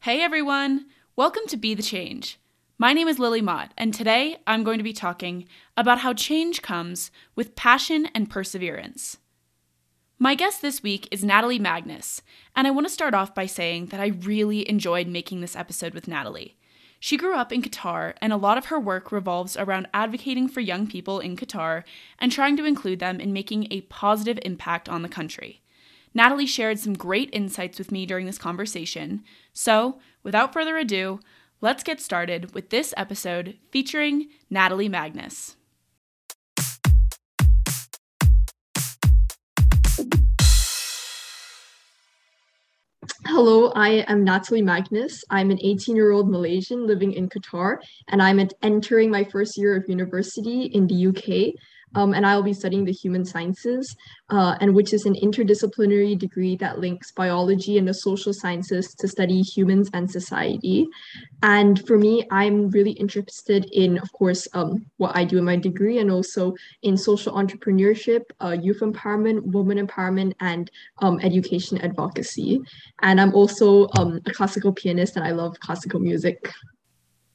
Hey 0.00 0.22
everyone! 0.22 0.86
Welcome 1.16 1.44
to 1.46 1.56
Be 1.56 1.74
the 1.74 1.82
Change. 1.82 2.38
My 2.76 2.92
name 2.92 3.08
is 3.08 3.18
Lily 3.18 3.40
Mott, 3.40 3.72
and 3.78 3.94
today 3.94 4.36
I'm 4.46 4.62
going 4.62 4.76
to 4.76 4.84
be 4.84 4.92
talking 4.92 5.48
about 5.74 6.00
how 6.00 6.12
change 6.12 6.60
comes 6.60 7.10
with 7.34 7.56
passion 7.56 8.10
and 8.14 8.28
perseverance. 8.28 9.16
My 10.18 10.34
guest 10.34 10.60
this 10.60 10.82
week 10.82 11.08
is 11.10 11.24
Natalie 11.24 11.58
Magnus, 11.58 12.20
and 12.54 12.66
I 12.66 12.72
want 12.72 12.86
to 12.86 12.92
start 12.92 13.14
off 13.14 13.34
by 13.34 13.46
saying 13.46 13.86
that 13.86 14.00
I 14.00 14.08
really 14.08 14.68
enjoyed 14.68 15.06
making 15.06 15.40
this 15.40 15.56
episode 15.56 15.94
with 15.94 16.08
Natalie. 16.08 16.57
She 17.00 17.16
grew 17.16 17.34
up 17.34 17.52
in 17.52 17.62
Qatar, 17.62 18.14
and 18.20 18.32
a 18.32 18.36
lot 18.36 18.58
of 18.58 18.66
her 18.66 18.80
work 18.80 19.12
revolves 19.12 19.56
around 19.56 19.88
advocating 19.94 20.48
for 20.48 20.60
young 20.60 20.86
people 20.86 21.20
in 21.20 21.36
Qatar 21.36 21.84
and 22.18 22.32
trying 22.32 22.56
to 22.56 22.64
include 22.64 22.98
them 22.98 23.20
in 23.20 23.32
making 23.32 23.68
a 23.70 23.82
positive 23.82 24.38
impact 24.44 24.88
on 24.88 25.02
the 25.02 25.08
country. 25.08 25.62
Natalie 26.12 26.46
shared 26.46 26.80
some 26.80 26.94
great 26.94 27.30
insights 27.32 27.78
with 27.78 27.92
me 27.92 28.06
during 28.06 28.26
this 28.26 28.38
conversation. 28.38 29.22
So, 29.52 30.00
without 30.24 30.52
further 30.52 30.76
ado, 30.76 31.20
let's 31.60 31.84
get 31.84 32.00
started 32.00 32.54
with 32.54 32.70
this 32.70 32.92
episode 32.96 33.56
featuring 33.70 34.28
Natalie 34.50 34.88
Magnus. 34.88 35.57
Hello, 43.26 43.72
I 43.74 44.04
am 44.06 44.22
Natalie 44.22 44.62
Magnus. 44.62 45.24
I'm 45.28 45.50
an 45.50 45.58
18 45.60 45.96
year 45.96 46.12
old 46.12 46.30
Malaysian 46.30 46.86
living 46.86 47.12
in 47.12 47.28
Qatar, 47.28 47.78
and 48.06 48.22
I'm 48.22 48.38
entering 48.62 49.10
my 49.10 49.24
first 49.24 49.58
year 49.58 49.74
of 49.74 49.88
university 49.88 50.66
in 50.66 50.86
the 50.86 51.08
UK 51.08 51.60
um, 51.94 52.14
and 52.14 52.26
I'll 52.26 52.42
be 52.42 52.52
studying 52.52 52.84
the 52.84 52.92
human 52.92 53.24
sciences, 53.24 53.94
uh, 54.30 54.56
and 54.60 54.74
which 54.74 54.92
is 54.92 55.06
an 55.06 55.14
interdisciplinary 55.14 56.18
degree 56.18 56.56
that 56.56 56.78
links 56.78 57.12
biology 57.12 57.78
and 57.78 57.88
the 57.88 57.94
social 57.94 58.32
sciences 58.32 58.94
to 58.98 59.08
study 59.08 59.40
humans 59.40 59.90
and 59.94 60.10
society. 60.10 60.86
And 61.42 61.84
for 61.86 61.98
me, 61.98 62.26
I'm 62.30 62.70
really 62.70 62.92
interested 62.92 63.68
in, 63.72 63.98
of 63.98 64.12
course, 64.12 64.46
um, 64.52 64.86
what 64.96 65.16
I 65.16 65.24
do 65.24 65.38
in 65.38 65.44
my 65.44 65.56
degree, 65.56 65.98
and 65.98 66.10
also 66.10 66.54
in 66.82 66.96
social 66.96 67.34
entrepreneurship, 67.34 68.22
uh, 68.42 68.56
youth 68.60 68.80
empowerment, 68.80 69.42
women 69.42 69.84
empowerment, 69.86 70.34
and 70.40 70.70
um, 71.00 71.20
education 71.20 71.78
advocacy. 71.78 72.60
And 73.02 73.20
I'm 73.20 73.34
also 73.34 73.88
um, 73.98 74.20
a 74.26 74.32
classical 74.32 74.72
pianist, 74.72 75.16
and 75.16 75.24
I 75.24 75.30
love 75.30 75.58
classical 75.60 76.00
music. 76.00 76.50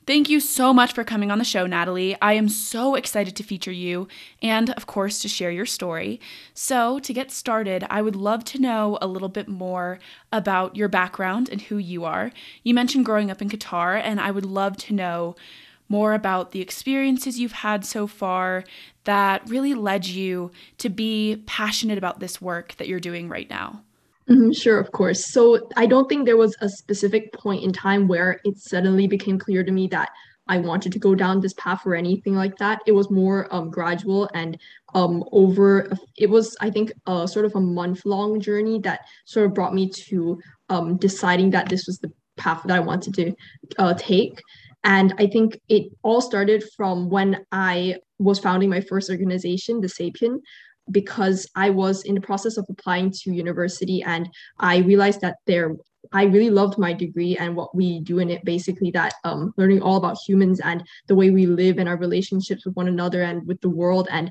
Thank 0.05 0.29
you 0.29 0.41
so 0.41 0.73
much 0.73 0.91
for 0.93 1.05
coming 1.05 1.31
on 1.31 1.37
the 1.37 1.45
show, 1.45 1.65
Natalie. 1.65 2.17
I 2.21 2.33
am 2.33 2.49
so 2.49 2.95
excited 2.95 3.37
to 3.37 3.43
feature 3.43 3.71
you 3.71 4.09
and, 4.41 4.71
of 4.71 4.85
course, 4.85 5.19
to 5.19 5.29
share 5.29 5.49
your 5.49 5.65
story. 5.65 6.19
So, 6.53 6.99
to 6.99 7.13
get 7.13 7.31
started, 7.31 7.85
I 7.89 8.01
would 8.01 8.17
love 8.17 8.43
to 8.45 8.59
know 8.59 8.97
a 9.01 9.07
little 9.07 9.29
bit 9.29 9.47
more 9.47 9.99
about 10.29 10.75
your 10.75 10.89
background 10.89 11.47
and 11.47 11.61
who 11.61 11.77
you 11.77 12.03
are. 12.03 12.33
You 12.63 12.73
mentioned 12.73 13.05
growing 13.05 13.31
up 13.31 13.41
in 13.41 13.47
Qatar, 13.47 13.97
and 14.03 14.19
I 14.19 14.31
would 14.31 14.45
love 14.45 14.75
to 14.77 14.93
know 14.93 15.37
more 15.87 16.13
about 16.13 16.51
the 16.51 16.59
experiences 16.59 17.39
you've 17.39 17.53
had 17.53 17.85
so 17.85 18.05
far 18.05 18.65
that 19.05 19.47
really 19.49 19.73
led 19.73 20.05
you 20.05 20.51
to 20.79 20.89
be 20.89 21.41
passionate 21.45 21.97
about 21.97 22.19
this 22.19 22.41
work 22.41 22.75
that 22.75 22.89
you're 22.89 22.99
doing 22.99 23.29
right 23.29 23.49
now. 23.49 23.83
Mm-hmm, 24.29 24.51
sure, 24.51 24.79
of 24.79 24.91
course. 24.91 25.25
So 25.25 25.67
I 25.75 25.85
don't 25.85 26.07
think 26.07 26.25
there 26.25 26.37
was 26.37 26.55
a 26.61 26.69
specific 26.69 27.33
point 27.33 27.63
in 27.63 27.73
time 27.73 28.07
where 28.07 28.39
it 28.45 28.57
suddenly 28.57 29.07
became 29.07 29.37
clear 29.37 29.63
to 29.63 29.71
me 29.71 29.87
that 29.87 30.09
I 30.47 30.57
wanted 30.57 30.91
to 30.93 30.99
go 30.99 31.15
down 31.15 31.39
this 31.39 31.53
path 31.53 31.85
or 31.85 31.95
anything 31.95 32.35
like 32.35 32.57
that. 32.57 32.79
It 32.85 32.93
was 32.93 33.09
more 33.09 33.53
um, 33.53 33.69
gradual 33.69 34.29
and 34.33 34.57
um, 34.93 35.23
over, 35.31 35.91
it 36.17 36.29
was, 36.29 36.55
I 36.61 36.69
think, 36.69 36.91
a 37.05 37.27
sort 37.27 37.45
of 37.45 37.55
a 37.55 37.61
month 37.61 38.05
long 38.05 38.39
journey 38.39 38.79
that 38.79 39.01
sort 39.25 39.45
of 39.45 39.53
brought 39.53 39.73
me 39.73 39.89
to 39.89 40.39
um, 40.69 40.97
deciding 40.97 41.51
that 41.51 41.69
this 41.69 41.85
was 41.87 41.99
the 41.99 42.11
path 42.37 42.61
that 42.65 42.75
I 42.75 42.79
wanted 42.79 43.13
to 43.15 43.33
uh, 43.77 43.93
take. 43.93 44.41
And 44.83 45.13
I 45.17 45.27
think 45.27 45.59
it 45.69 45.91
all 46.01 46.21
started 46.21 46.63
from 46.75 47.09
when 47.09 47.45
I 47.51 47.97
was 48.19 48.39
founding 48.39 48.69
my 48.69 48.81
first 48.81 49.09
organization, 49.09 49.79
the 49.79 49.87
Sapien, 49.87 50.39
because 50.91 51.49
I 51.55 51.69
was 51.69 52.03
in 52.03 52.15
the 52.15 52.21
process 52.21 52.57
of 52.57 52.65
applying 52.69 53.11
to 53.11 53.31
university 53.31 54.03
and 54.03 54.29
I 54.59 54.77
realized 54.77 55.21
that 55.21 55.37
there 55.47 55.75
I 56.11 56.23
really 56.23 56.49
loved 56.49 56.77
my 56.77 56.91
degree 56.91 57.37
and 57.37 57.55
what 57.55 57.73
we 57.73 58.01
do 58.01 58.19
in 58.19 58.29
it 58.29 58.43
basically 58.43 58.91
that 58.91 59.13
um, 59.23 59.53
learning 59.57 59.81
all 59.81 59.95
about 59.95 60.17
humans 60.27 60.59
and 60.59 60.83
the 61.07 61.15
way 61.15 61.31
we 61.31 61.45
live 61.45 61.77
and 61.77 61.87
our 61.87 61.97
relationships 61.97 62.65
with 62.65 62.75
one 62.75 62.87
another 62.87 63.23
and 63.23 63.47
with 63.47 63.61
the 63.61 63.69
world 63.69 64.07
and 64.11 64.29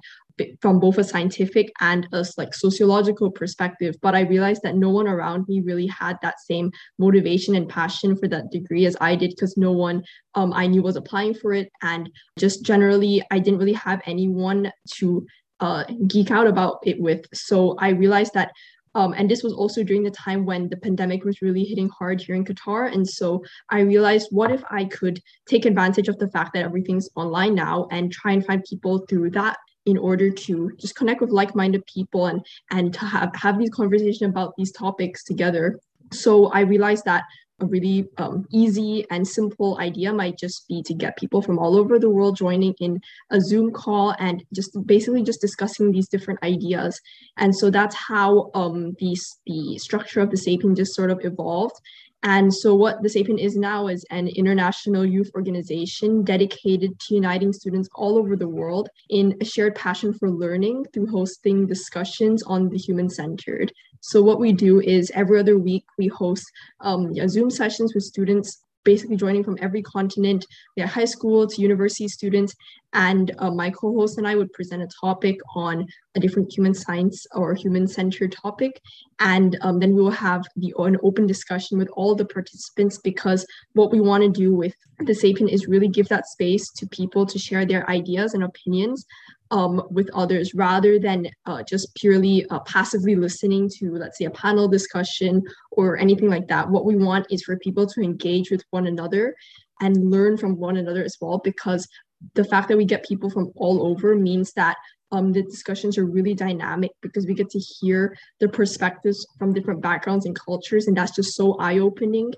from 0.61 0.81
both 0.81 0.99
a 0.99 1.05
scientific 1.05 1.73
and 1.81 2.09
a 2.13 2.25
like 2.37 2.55
sociological 2.55 3.31
perspective. 3.31 3.95
But 4.01 4.15
i 4.15 4.21
realized 4.21 4.63
that 4.63 4.77
no 4.77 4.91
one 4.91 5.07
around 5.07 5.47
me 5.49 5.61
really 5.61 5.87
had 5.87 6.19
that 6.23 6.41
same 6.41 6.71
motivation 6.99 7.55
and 7.55 7.69
passion 7.69 8.17
for 8.17 8.29
that 8.29 8.51
degree 8.51 8.87
as 8.87 8.97
i 9.01 9.15
did 9.15 9.31
because 9.31 9.57
no 9.57 9.73
one 9.73 10.03
um, 10.35 10.53
i 10.53 10.67
knew 10.67 10.83
was 10.83 10.97
applying 10.97 11.35
for 11.35 11.53
it. 11.53 11.71
And 11.83 12.11
just 12.39 12.65
generally 12.65 13.23
i 13.31 13.39
didn't 13.39 13.59
really 13.59 13.73
have 13.75 14.01
anyone 14.07 14.73
to 14.95 15.27
uh, 15.63 15.85
geek 16.09 16.31
out 16.31 16.49
about 16.49 16.81
it 16.83 17.01
with. 17.01 17.25
So 17.33 17.77
I 17.79 17.91
realized 17.91 18.35
that, 18.35 18.51
um, 18.95 19.15
and 19.17 19.31
this 19.31 19.45
was 19.45 19.55
also 19.55 19.83
during 19.85 20.03
the 20.03 20.11
time 20.11 20.45
when 20.45 20.69
the 20.69 20.77
pandemic 20.77 21.25
was 21.25 21.41
really 21.41 21.65
hitting 21.65 21.89
hard 21.89 22.21
here 22.21 22.35
in 22.35 22.45
Qatar. 22.45 22.93
And 22.93 23.09
so 23.09 23.43
I 23.71 23.81
realized, 23.81 24.29
what 24.33 24.51
if 24.51 24.63
I 24.71 24.85
could 24.85 25.21
take 25.47 25.65
advantage 25.65 26.09
of 26.09 26.19
the 26.19 26.29
fact 26.29 26.53
that 26.55 26.65
everything's 26.65 27.09
online 27.15 27.55
now 27.55 27.87
and 27.93 28.13
try 28.13 28.33
and 28.33 28.45
find 28.45 28.63
people 28.69 29.07
through 29.09 29.31
that 29.31 29.57
in 29.87 29.97
order 29.97 30.31
to 30.31 30.71
just 30.81 30.97
connect 30.97 31.21
with 31.21 31.31
like-minded 31.31 31.85
people 31.87 32.27
and 32.27 32.45
and 32.71 32.95
to 32.95 33.05
have 33.05 33.35
have 33.35 33.59
these 33.59 33.71
conversations 33.71 34.31
about 34.31 34.55
these 34.57 34.71
topics 34.71 35.25
together 35.25 35.81
so 36.13 36.47
i 36.53 36.61
realized 36.61 37.05
that 37.05 37.25
a 37.63 37.67
really 37.67 38.09
um, 38.19 38.47
easy 38.53 39.07
and 39.11 39.27
simple 39.27 39.79
idea 39.79 40.13
might 40.13 40.37
just 40.39 40.67
be 40.69 40.83
to 40.83 40.95
get 40.95 41.17
people 41.17 41.41
from 41.41 41.59
all 41.59 41.77
over 41.77 41.99
the 41.99 42.11
world 42.11 42.37
joining 42.37 42.75
in 42.81 43.01
a 43.31 43.41
Zoom 43.41 43.73
call 43.73 44.15
and 44.19 44.45
just 44.53 44.77
basically 44.87 45.23
just 45.23 45.41
discussing 45.41 45.93
these 45.93 46.09
different 46.09 46.43
ideas. 46.43 47.01
And 47.37 47.55
so 47.55 47.71
that's 47.71 47.95
how 47.95 48.51
um, 48.55 48.95
these, 48.99 49.25
the 49.47 49.79
structure 49.79 50.21
of 50.21 50.31
the 50.31 50.37
Sapien 50.37 50.77
just 50.77 50.95
sort 50.95 51.11
of 51.11 51.21
evolved. 51.25 51.77
And 52.25 52.55
so, 52.55 52.73
what 52.75 53.03
the 53.03 53.09
Sapien 53.09 53.39
is 53.39 53.57
now 53.57 53.89
is 53.89 54.05
an 54.11 54.29
international 54.29 55.05
youth 55.05 55.33
organization 55.35 56.23
dedicated 56.23 56.99
to 57.01 57.15
uniting 57.17 57.53
students 57.53 57.89
all 57.97 58.17
over 58.17 58.37
the 58.37 58.49
world 58.49 58.89
in 59.11 59.37
a 59.41 59.45
shared 59.45 59.75
passion 59.75 60.13
for 60.13 60.31
learning 60.31 60.87
through 60.95 61.09
hosting 61.09 61.67
discussions 61.67 62.45
on 62.45 62.69
the 62.69 62.79
human 62.79 63.11
centered. 63.11 63.73
So, 64.03 64.21
what 64.21 64.41
we 64.41 64.53
do 64.53 64.81
is 64.81 65.11
every 65.15 65.39
other 65.39 65.57
week 65.57 65.85
we 65.97 66.09
host 66.09 66.45
um, 66.81 67.13
yeah, 67.13 67.29
Zoom 67.29 67.51
sessions 67.51 67.95
with 67.95 68.03
students 68.03 68.63
basically 68.85 69.17
joining 69.17 69.45
from 69.45 69.57
every 69.61 69.81
continent, 69.81 70.45
yeah, 70.75 70.87
high 70.87 71.05
school 71.05 71.47
to 71.47 71.63
university 71.63 72.09
students. 72.09 72.55
And 72.93 73.33
uh, 73.39 73.51
my 73.51 73.71
co-host 73.71 74.19
and 74.19 74.27
I 74.27 74.35
would 74.35 74.53
present 74.53 74.83
a 74.83 74.89
topic 75.01 75.39
on 75.55 75.87
a 76.17 76.21
different 76.21 76.53
human 76.53 76.75
science 76.75 77.25
or 77.33 77.55
human-centered 77.55 78.33
topic. 78.33 78.81
And 79.21 79.57
um, 79.63 79.79
then 79.79 79.95
we 79.95 80.03
will 80.03 80.11
have 80.11 80.43
the 80.57 80.75
an 80.79 80.99
open 81.03 81.27
discussion 81.27 81.79
with 81.79 81.89
all 81.93 82.15
the 82.15 82.25
participants 82.25 82.99
because 82.99 83.47
what 83.75 83.93
we 83.93 84.01
want 84.01 84.25
to 84.25 84.29
do 84.31 84.53
with 84.53 84.75
the 84.99 85.13
Sapien 85.13 85.49
is 85.49 85.69
really 85.69 85.89
give 85.89 86.09
that 86.09 86.27
space 86.27 86.71
to 86.73 86.87
people 86.89 87.25
to 87.27 87.39
share 87.39 87.65
their 87.65 87.89
ideas 87.89 88.35
and 88.35 88.43
opinions 88.43 89.07
um, 89.53 89.83
with 89.91 90.09
others 90.15 90.55
rather 90.55 90.99
than 90.99 91.29
uh, 91.45 91.63
just 91.63 91.95
purely 91.95 92.47
uh, 92.49 92.61
passively 92.61 93.15
listening 93.15 93.69
to, 93.79 93.95
let's 93.95 94.17
say, 94.19 94.25
a 94.25 94.31
panel 94.31 94.67
discussion 94.67 95.43
or 95.71 95.99
anything 95.99 96.31
like 96.31 96.49
that. 96.49 96.69
What 96.69 96.87
we 96.87 96.97
want 96.97 97.27
is 97.31 97.43
for 97.45 97.57
people 97.59 97.87
to 97.87 98.01
engage 98.01 98.51
with 98.51 98.65
one 98.71 98.87
another 98.87 99.37
and 99.83 100.11
learn 100.11 100.39
from 100.39 100.57
one 100.57 100.79
another 100.79 101.05
as 101.05 101.19
well, 101.21 101.39
because 101.39 101.87
the 102.35 102.45
fact 102.45 102.69
that 102.69 102.79
we 102.79 102.87
get 102.87 103.07
people 103.07 103.29
from 103.29 103.53
all 103.55 103.87
over 103.87 104.17
means 104.17 104.53
that 104.55 104.77
um, 105.11 105.33
the 105.33 105.43
discussions 105.43 105.99
are 105.99 106.07
really 106.07 106.33
dynamic 106.33 106.93
because 107.03 107.27
we 107.27 107.35
get 107.35 107.51
to 107.51 107.59
hear 107.59 108.17
the 108.41 108.49
perspectives 108.49 109.27
from 109.39 109.53
different 109.53 109.83
backgrounds 109.83 110.25
and 110.25 110.35
cultures, 110.35 110.87
and 110.87 110.97
that's 110.97 111.15
just 111.15 111.37
so 111.37 111.55
eye-opening 111.59 112.33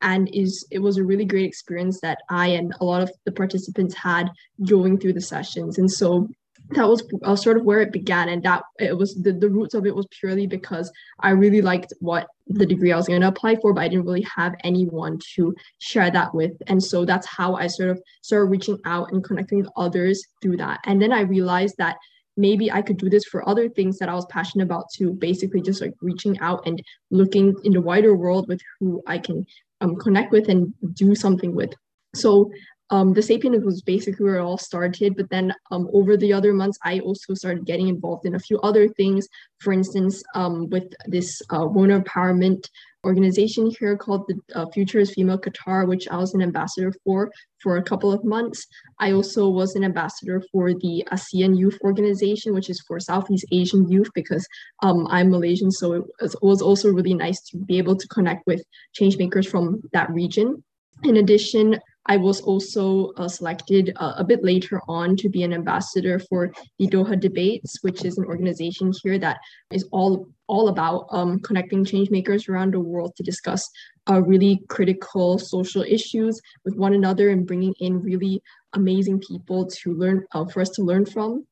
and 0.00 0.32
is 0.32 0.64
it 0.70 0.78
was 0.78 0.96
a 0.96 1.02
really 1.02 1.24
great 1.24 1.46
experience 1.46 2.00
that 2.00 2.18
I 2.30 2.48
and 2.48 2.72
a 2.80 2.84
lot 2.84 3.02
of 3.02 3.10
the 3.24 3.32
participants 3.32 3.96
had 3.96 4.30
going 4.64 4.98
through 4.98 5.14
the 5.14 5.20
sessions. 5.20 5.78
And 5.78 5.90
so 5.90 6.28
that 6.70 6.88
was 6.88 7.02
uh, 7.22 7.36
sort 7.36 7.56
of 7.56 7.64
where 7.64 7.80
it 7.80 7.92
began 7.92 8.28
and 8.28 8.42
that 8.42 8.62
it 8.78 8.96
was 8.96 9.14
the, 9.22 9.32
the 9.32 9.48
roots 9.48 9.74
of 9.74 9.86
it 9.86 9.94
was 9.94 10.06
purely 10.10 10.46
because 10.46 10.90
i 11.20 11.30
really 11.30 11.62
liked 11.62 11.92
what 12.00 12.26
the 12.46 12.66
degree 12.66 12.92
i 12.92 12.96
was 12.96 13.08
going 13.08 13.20
to 13.20 13.28
apply 13.28 13.56
for 13.56 13.72
but 13.72 13.82
i 13.82 13.88
didn't 13.88 14.04
really 14.04 14.26
have 14.36 14.54
anyone 14.64 15.18
to 15.34 15.54
share 15.78 16.10
that 16.10 16.34
with. 16.34 16.52
And 16.66 16.82
so 16.82 17.04
that's 17.04 17.26
how 17.26 17.54
i 17.54 17.66
sort 17.66 17.90
of 17.90 18.02
started 18.22 18.50
reaching 18.50 18.78
out 18.84 19.12
and 19.12 19.24
connecting 19.24 19.58
with 19.58 19.68
others 19.76 20.24
through 20.42 20.58
that. 20.58 20.80
And 20.84 21.00
then 21.00 21.12
i 21.12 21.20
realized 21.20 21.76
that 21.78 21.96
maybe 22.36 22.70
i 22.70 22.80
could 22.82 22.98
do 22.98 23.10
this 23.10 23.24
for 23.24 23.48
other 23.48 23.68
things 23.68 23.98
that 23.98 24.08
i 24.08 24.14
was 24.14 24.26
passionate 24.26 24.62
about 24.62 24.84
too 24.94 25.12
basically 25.12 25.60
just 25.60 25.80
like 25.80 25.92
reaching 26.00 26.38
out 26.38 26.64
and 26.66 26.80
looking 27.10 27.52
in 27.64 27.72
the 27.72 27.80
wider 27.80 28.14
world 28.14 28.46
with 28.46 28.60
who 28.78 29.02
i 29.08 29.18
can 29.18 29.44
um, 29.80 29.96
connect 29.96 30.32
with 30.32 30.48
and 30.48 30.72
do 30.94 31.14
something 31.14 31.54
with. 31.54 31.72
So 32.14 32.50
um, 32.90 33.12
the 33.12 33.20
Sapien 33.20 33.62
was 33.64 33.82
basically 33.82 34.24
where 34.24 34.36
it 34.36 34.42
all 34.42 34.58
started. 34.58 35.16
But 35.16 35.30
then 35.30 35.54
um, 35.70 35.88
over 35.92 36.16
the 36.16 36.32
other 36.32 36.52
months, 36.52 36.78
I 36.84 37.00
also 37.00 37.34
started 37.34 37.66
getting 37.66 37.88
involved 37.88 38.26
in 38.26 38.34
a 38.34 38.40
few 38.40 38.58
other 38.60 38.88
things. 38.88 39.28
For 39.58 39.72
instance, 39.72 40.22
um, 40.34 40.68
with 40.70 40.92
this 41.06 41.42
uh, 41.50 41.66
women 41.66 42.02
empowerment 42.02 42.68
organization 43.04 43.70
here 43.78 43.96
called 43.96 44.26
the 44.28 44.58
uh, 44.58 44.66
Futures 44.74 45.14
Female 45.14 45.38
Qatar, 45.38 45.86
which 45.86 46.08
I 46.08 46.16
was 46.16 46.34
an 46.34 46.42
ambassador 46.42 46.92
for 47.04 47.30
for 47.62 47.76
a 47.76 47.82
couple 47.82 48.12
of 48.12 48.24
months. 48.24 48.66
I 48.98 49.12
also 49.12 49.48
was 49.48 49.74
an 49.76 49.84
ambassador 49.84 50.42
for 50.50 50.72
the 50.72 51.06
ASEAN 51.12 51.56
Youth 51.56 51.78
Organization, 51.82 52.54
which 52.54 52.70
is 52.70 52.80
for 52.86 52.98
Southeast 52.98 53.46
Asian 53.52 53.90
youth, 53.90 54.10
because 54.14 54.46
um, 54.82 55.06
I'm 55.10 55.30
Malaysian, 55.30 55.70
so 55.70 55.92
it 55.92 56.04
was, 56.20 56.34
it 56.34 56.42
was 56.42 56.62
also 56.62 56.90
really 56.90 57.14
nice 57.14 57.40
to 57.48 57.58
be 57.58 57.78
able 57.78 57.96
to 57.96 58.08
connect 58.08 58.46
with 58.46 58.62
changemakers 58.98 59.46
from 59.46 59.80
that 59.92 60.10
region. 60.10 60.62
In 61.04 61.16
addition, 61.18 61.78
I 62.06 62.16
was 62.16 62.40
also 62.40 63.12
uh, 63.18 63.28
selected 63.28 63.92
uh, 63.96 64.14
a 64.16 64.24
bit 64.24 64.42
later 64.42 64.80
on 64.88 65.14
to 65.16 65.28
be 65.28 65.42
an 65.42 65.52
ambassador 65.52 66.18
for 66.18 66.52
the 66.78 66.88
Doha 66.88 67.20
Debates, 67.20 67.78
which 67.82 68.04
is 68.04 68.16
an 68.16 68.24
organization 68.24 68.92
here 69.02 69.18
that 69.18 69.38
is 69.70 69.86
all 69.92 70.28
all 70.46 70.68
about 70.68 71.06
um, 71.10 71.38
connecting 71.40 71.84
changemakers 71.84 72.48
around 72.48 72.72
the 72.72 72.80
world 72.80 73.14
to 73.16 73.22
discuss 73.22 73.68
uh, 74.08 74.22
really 74.22 74.62
critical 74.68 75.38
social 75.38 75.82
issues 75.82 76.40
with 76.64 76.74
one 76.74 76.94
another 76.94 77.28
and 77.28 77.46
bringing 77.46 77.74
in 77.80 78.02
really 78.02 78.42
amazing 78.72 79.20
people 79.20 79.66
to 79.66 79.92
learn 79.92 80.24
uh, 80.32 80.46
for 80.46 80.62
us 80.62 80.70
to 80.70 80.82
learn 80.82 81.04
from. 81.04 81.46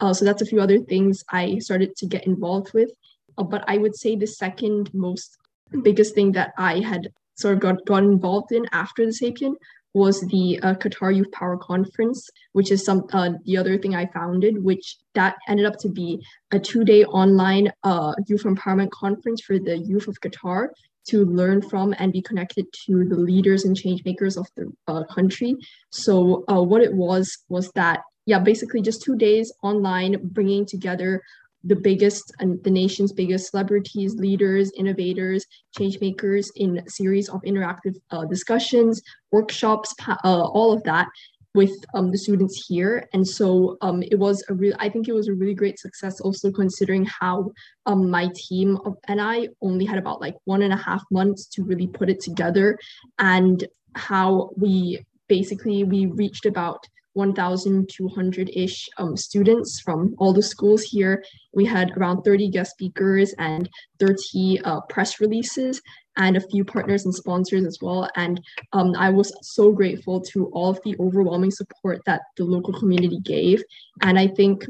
Uh, 0.00 0.12
so 0.12 0.26
that's 0.26 0.42
a 0.42 0.46
few 0.46 0.60
other 0.60 0.78
things 0.78 1.24
I 1.30 1.58
started 1.58 1.96
to 1.96 2.06
get 2.06 2.26
involved 2.26 2.74
with. 2.74 2.90
Uh, 3.38 3.44
but 3.44 3.64
I 3.66 3.78
would 3.78 3.96
say 3.96 4.14
the 4.14 4.26
second 4.26 4.92
most 4.92 5.38
biggest 5.82 6.14
thing 6.14 6.32
that 6.32 6.52
I 6.58 6.80
had 6.80 7.08
sort 7.36 7.54
of 7.54 7.60
got, 7.60 7.84
got 7.86 8.02
involved 8.02 8.52
in 8.52 8.66
after 8.72 9.04
the 9.04 9.12
Sapien 9.12 9.54
was 9.96 10.20
the 10.20 10.60
uh, 10.62 10.74
Qatar 10.74 11.16
Youth 11.16 11.32
Power 11.32 11.56
Conference, 11.56 12.28
which 12.52 12.70
is 12.70 12.84
some 12.84 13.06
uh, 13.14 13.30
the 13.46 13.56
other 13.56 13.78
thing 13.78 13.94
I 13.94 14.04
founded, 14.06 14.62
which 14.62 14.96
that 15.14 15.36
ended 15.48 15.64
up 15.64 15.78
to 15.78 15.88
be 15.88 16.22
a 16.50 16.58
two-day 16.58 17.04
online 17.06 17.72
uh, 17.82 18.12
youth 18.28 18.44
empowerment 18.44 18.90
conference 18.90 19.40
for 19.40 19.58
the 19.58 19.78
youth 19.78 20.06
of 20.06 20.20
Qatar 20.20 20.68
to 21.08 21.24
learn 21.24 21.62
from 21.62 21.94
and 21.98 22.12
be 22.12 22.20
connected 22.20 22.66
to 22.84 23.06
the 23.08 23.16
leaders 23.16 23.64
and 23.64 23.74
change 23.74 24.04
makers 24.04 24.36
of 24.36 24.46
the 24.56 24.70
uh, 24.86 25.04
country. 25.04 25.56
So 25.90 26.44
uh, 26.46 26.62
what 26.62 26.82
it 26.82 26.92
was 26.92 27.38
was 27.48 27.70
that 27.72 28.00
yeah, 28.26 28.40
basically 28.40 28.82
just 28.82 29.02
two 29.02 29.16
days 29.16 29.50
online, 29.62 30.16
bringing 30.22 30.66
together 30.66 31.22
the 31.66 31.76
biggest 31.76 32.32
and 32.38 32.62
the 32.64 32.70
nation's 32.70 33.12
biggest 33.12 33.50
celebrities, 33.50 34.14
leaders, 34.14 34.70
innovators, 34.76 35.44
change 35.76 36.00
makers 36.00 36.50
in 36.56 36.78
a 36.78 36.90
series 36.90 37.28
of 37.28 37.42
interactive 37.42 37.96
uh, 38.10 38.24
discussions, 38.24 39.02
workshops, 39.32 39.94
uh, 40.08 40.16
all 40.24 40.72
of 40.72 40.82
that 40.84 41.08
with 41.54 41.72
um, 41.94 42.10
the 42.10 42.18
students 42.18 42.66
here. 42.68 43.08
And 43.14 43.26
so 43.26 43.78
um, 43.80 44.02
it 44.02 44.18
was 44.18 44.44
a 44.50 44.54
real, 44.54 44.74
I 44.78 44.90
think 44.90 45.08
it 45.08 45.14
was 45.14 45.26
a 45.26 45.34
really 45.34 45.54
great 45.54 45.78
success 45.78 46.20
also 46.20 46.52
considering 46.52 47.06
how 47.06 47.50
um, 47.86 48.10
my 48.10 48.28
team 48.34 48.78
and 49.08 49.20
I 49.20 49.48
only 49.62 49.86
had 49.86 49.98
about 49.98 50.20
like 50.20 50.34
one 50.44 50.62
and 50.62 50.72
a 50.72 50.76
half 50.76 51.02
months 51.10 51.46
to 51.54 51.64
really 51.64 51.86
put 51.86 52.10
it 52.10 52.20
together 52.20 52.78
and 53.18 53.66
how 53.94 54.50
we 54.56 55.04
basically, 55.28 55.82
we 55.82 56.06
reached 56.06 56.44
about 56.44 56.86
1,200-ish 57.16 58.88
um, 58.98 59.16
students 59.16 59.80
from 59.80 60.14
all 60.18 60.32
the 60.32 60.42
schools 60.42 60.82
here. 60.82 61.24
We 61.54 61.64
had 61.64 61.96
around 61.96 62.22
30 62.22 62.50
guest 62.50 62.72
speakers 62.72 63.34
and 63.38 63.68
30 63.98 64.60
uh, 64.64 64.80
press 64.82 65.20
releases 65.20 65.80
and 66.16 66.36
a 66.36 66.40
few 66.40 66.64
partners 66.64 67.04
and 67.04 67.14
sponsors 67.14 67.64
as 67.64 67.78
well. 67.80 68.08
And 68.16 68.40
um, 68.72 68.94
I 68.96 69.10
was 69.10 69.32
so 69.42 69.72
grateful 69.72 70.20
to 70.32 70.46
all 70.52 70.70
of 70.70 70.80
the 70.84 70.96
overwhelming 71.00 71.50
support 71.50 72.00
that 72.06 72.22
the 72.36 72.44
local 72.44 72.78
community 72.78 73.20
gave. 73.20 73.62
And 74.02 74.18
I 74.18 74.28
think 74.28 74.66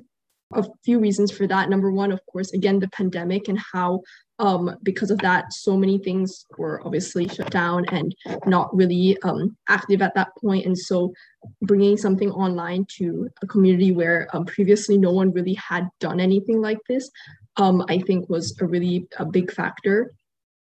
a 0.55 0.65
few 0.85 0.99
reasons 0.99 1.31
for 1.31 1.47
that. 1.47 1.69
Number 1.69 1.91
one, 1.91 2.13
of 2.13 2.21
course, 2.27 2.53
again, 2.53 2.79
the 2.79 2.89
pandemic 2.89 3.49
and 3.49 3.59
how 3.73 4.03
um, 4.39 4.77
because 4.83 5.11
of 5.11 5.19
that, 5.19 5.53
so 5.53 5.77
many 5.77 5.99
things 5.99 6.47
were 6.59 6.83
obviously 6.85 7.27
shut 7.29 7.51
down 7.51 7.85
and 7.91 8.15
not 8.47 8.75
really 8.77 9.17
um, 9.23 9.57
active 9.69 10.03
at 10.03 10.15
that 10.15 10.29
point. 10.41 10.67
And 10.67 10.77
so 10.77 11.13
bringing 11.63 11.97
something 11.97 12.31
online 12.31 12.87
to 12.99 13.29
a 13.43 13.47
community 13.47 13.93
where 13.93 14.29
um, 14.35 14.45
previously 14.45 14.99
no 14.99 15.11
one 15.11 15.33
really 15.33 15.55
had 15.55 15.89
done 16.01 16.21
anything 16.21 16.61
like 16.61 16.79
this, 16.89 17.11
um, 17.57 17.85
I 17.89 17.99
think 17.99 18.29
was 18.29 18.55
a 18.61 18.67
really 18.67 19.07
a 19.19 19.25
big 19.25 19.53
factor. 19.53 20.13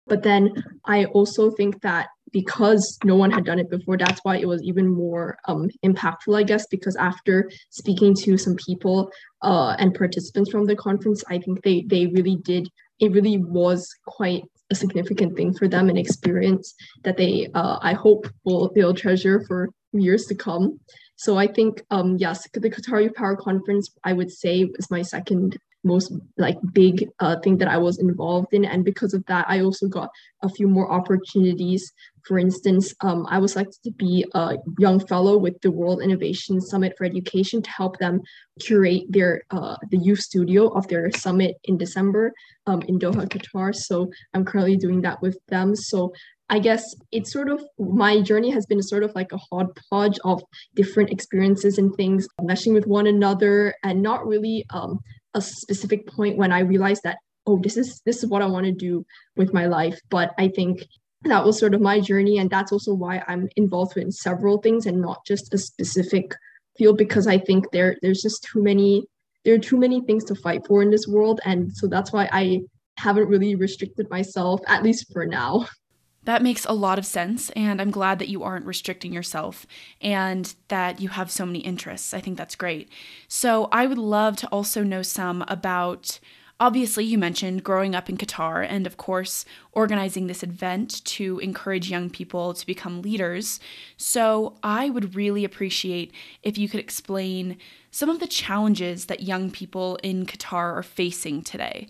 But 0.06 0.22
then 0.22 0.52
I 0.84 1.06
also 1.06 1.50
think 1.50 1.82
that 1.82 2.08
because 2.32 2.98
no 3.04 3.16
one 3.16 3.30
had 3.30 3.44
done 3.44 3.58
it 3.58 3.70
before, 3.70 3.96
that's 3.96 4.20
why 4.22 4.36
it 4.36 4.48
was 4.48 4.62
even 4.62 4.88
more 4.88 5.38
um, 5.48 5.68
impactful, 5.84 6.36
I 6.36 6.42
guess, 6.44 6.66
because 6.66 6.96
after 6.96 7.50
speaking 7.70 8.14
to 8.16 8.38
some 8.38 8.56
people 8.56 9.10
uh, 9.42 9.76
and 9.78 9.94
participants 9.94 10.50
from 10.50 10.64
the 10.66 10.76
conference, 10.76 11.22
I 11.28 11.38
think 11.38 11.62
they 11.62 11.82
they 11.88 12.06
really 12.06 12.36
did 12.36 12.68
it 13.00 13.12
really 13.12 13.38
was 13.38 13.94
quite 14.06 14.42
a 14.70 14.74
significant 14.74 15.36
thing 15.36 15.54
for 15.54 15.68
them, 15.68 15.88
an 15.88 15.96
experience 15.96 16.74
that 17.04 17.16
they, 17.16 17.48
uh, 17.54 17.78
I 17.80 17.92
hope, 17.92 18.26
will 18.44 18.72
they'll 18.74 18.94
treasure 18.94 19.44
for 19.46 19.68
years 19.92 20.26
to 20.26 20.34
come. 20.34 20.80
So 21.16 21.38
I 21.38 21.46
think, 21.46 21.82
um, 21.90 22.16
yes, 22.18 22.46
the 22.52 22.70
Qatar 22.70 23.02
Youth 23.02 23.14
Power 23.14 23.36
Conference, 23.36 23.90
I 24.04 24.12
would 24.12 24.30
say, 24.30 24.64
was 24.64 24.90
my 24.90 25.02
second 25.02 25.56
most 25.86 26.12
like 26.36 26.58
big 26.72 27.08
uh, 27.20 27.36
thing 27.40 27.56
that 27.58 27.68
I 27.68 27.78
was 27.78 27.98
involved 27.98 28.52
in, 28.52 28.64
and 28.64 28.84
because 28.84 29.14
of 29.14 29.24
that, 29.26 29.46
I 29.48 29.60
also 29.60 29.88
got 29.88 30.10
a 30.42 30.48
few 30.48 30.68
more 30.68 30.90
opportunities 30.90 31.92
for 32.26 32.38
instance, 32.40 32.92
um, 33.02 33.24
I 33.30 33.38
was 33.38 33.52
selected 33.52 33.82
to 33.84 33.92
be 33.92 34.24
a 34.34 34.56
young 34.78 34.98
fellow 34.98 35.38
with 35.38 35.60
the 35.60 35.70
World 35.70 36.02
Innovation 36.02 36.60
Summit 36.60 36.94
for 36.98 37.04
Education 37.04 37.62
to 37.62 37.70
help 37.70 37.98
them 37.98 38.20
curate 38.58 39.04
their 39.08 39.42
uh, 39.50 39.76
the 39.90 39.98
youth 39.98 40.18
studio 40.18 40.68
of 40.68 40.88
their 40.88 41.10
summit 41.12 41.54
in 41.64 41.78
December 41.78 42.32
um, 42.66 42.82
in 42.82 42.98
Doha, 42.98 43.28
Qatar. 43.28 43.74
So 43.74 44.10
I'm 44.34 44.44
currently 44.44 44.76
doing 44.76 45.02
that 45.02 45.22
with 45.22 45.38
them. 45.48 45.76
So 45.76 46.12
I 46.48 46.58
guess 46.58 46.94
it's 47.12 47.32
sort 47.32 47.48
of 47.48 47.62
my 47.78 48.20
journey 48.20 48.50
has 48.50 48.66
been 48.66 48.82
sort 48.82 49.04
of 49.04 49.14
like 49.14 49.32
a 49.32 49.38
hodgepodge 49.38 50.18
of 50.24 50.42
different 50.74 51.10
experiences 51.10 51.78
and 51.78 51.94
things 51.94 52.26
meshing 52.40 52.72
with 52.72 52.86
one 52.86 53.06
another 53.06 53.74
and 53.84 54.02
not 54.02 54.26
really 54.26 54.64
um, 54.70 54.98
a 55.36 55.40
specific 55.40 56.08
point 56.08 56.36
when 56.36 56.50
I 56.50 56.60
realized 56.60 57.02
that 57.04 57.18
oh 57.46 57.60
this 57.62 57.76
is 57.76 58.02
this 58.04 58.24
is 58.24 58.28
what 58.28 58.42
I 58.42 58.46
want 58.46 58.66
to 58.66 58.72
do 58.72 59.04
with 59.36 59.54
my 59.54 59.66
life. 59.66 60.00
But 60.10 60.34
I 60.38 60.48
think 60.48 60.82
that 61.28 61.44
was 61.44 61.58
sort 61.58 61.74
of 61.74 61.80
my 61.80 62.00
journey 62.00 62.38
and 62.38 62.50
that's 62.50 62.72
also 62.72 62.92
why 62.92 63.22
i'm 63.26 63.48
involved 63.56 63.96
in 63.96 64.10
several 64.12 64.58
things 64.58 64.86
and 64.86 65.00
not 65.00 65.24
just 65.26 65.52
a 65.54 65.58
specific 65.58 66.34
field 66.76 66.98
because 66.98 67.26
i 67.26 67.38
think 67.38 67.70
there 67.72 67.96
there's 68.02 68.22
just 68.22 68.44
too 68.44 68.62
many 68.62 69.04
there 69.44 69.54
are 69.54 69.58
too 69.58 69.76
many 69.76 70.00
things 70.02 70.24
to 70.24 70.34
fight 70.34 70.66
for 70.66 70.82
in 70.82 70.90
this 70.90 71.06
world 71.06 71.40
and 71.44 71.74
so 71.76 71.86
that's 71.86 72.12
why 72.12 72.28
i 72.32 72.60
haven't 72.98 73.28
really 73.28 73.54
restricted 73.54 74.08
myself 74.10 74.60
at 74.66 74.82
least 74.82 75.12
for 75.12 75.26
now 75.26 75.66
that 76.26 76.42
makes 76.42 76.64
a 76.66 76.72
lot 76.72 76.98
of 76.98 77.06
sense, 77.06 77.50
and 77.50 77.80
I'm 77.80 77.90
glad 77.90 78.18
that 78.18 78.28
you 78.28 78.42
aren't 78.42 78.66
restricting 78.66 79.12
yourself 79.12 79.66
and 80.00 80.54
that 80.68 81.00
you 81.00 81.08
have 81.08 81.30
so 81.30 81.46
many 81.46 81.60
interests. 81.60 82.12
I 82.12 82.20
think 82.20 82.36
that's 82.36 82.54
great. 82.54 82.88
So, 83.26 83.68
I 83.72 83.86
would 83.86 83.98
love 83.98 84.36
to 84.38 84.48
also 84.48 84.82
know 84.82 85.02
some 85.02 85.44
about 85.48 86.20
Obviously, 86.58 87.04
you 87.04 87.18
mentioned 87.18 87.64
growing 87.64 87.94
up 87.94 88.08
in 88.08 88.16
Qatar 88.16 88.66
and, 88.66 88.86
of 88.86 88.96
course, 88.96 89.44
organizing 89.72 90.26
this 90.26 90.42
event 90.42 91.04
to 91.04 91.38
encourage 91.40 91.90
young 91.90 92.08
people 92.08 92.54
to 92.54 92.66
become 92.66 93.02
leaders. 93.02 93.60
So, 93.98 94.56
I 94.62 94.88
would 94.88 95.14
really 95.14 95.44
appreciate 95.44 96.12
if 96.42 96.56
you 96.56 96.66
could 96.66 96.80
explain 96.80 97.58
some 97.90 98.08
of 98.08 98.20
the 98.20 98.26
challenges 98.26 99.04
that 99.06 99.22
young 99.22 99.50
people 99.50 99.96
in 100.02 100.24
Qatar 100.24 100.74
are 100.76 100.82
facing 100.82 101.42
today. 101.42 101.88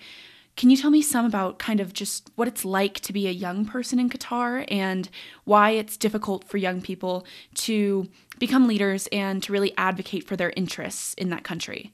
Can 0.57 0.71
you 0.71 0.77
tell 0.77 0.91
me 0.91 1.03
some 1.03 1.27
about 1.27 1.59
kind 1.59 1.81
of 1.81 1.93
just 1.93 2.31
what 2.35 2.49
it's 2.49 2.65
like 2.65 3.01
to 3.01 3.13
be 3.13 3.29
a 3.29 3.31
young 3.31 3.67
person 3.67 3.99
in 3.99 4.09
Qatar 4.09 4.65
and 4.69 5.09
why 5.45 5.71
it's 5.71 5.99
difficult 5.99 6.45
for 6.45 6.57
young 6.57 6.81
people 6.81 7.27
to 7.57 8.09
become 8.39 8.67
leaders 8.67 9.07
and 9.13 9.43
to 9.43 9.53
really 9.53 9.75
advocate 9.77 10.27
for 10.27 10.35
their 10.35 10.55
interests 10.57 11.13
in 11.15 11.29
that 11.29 11.45
country? 11.45 11.93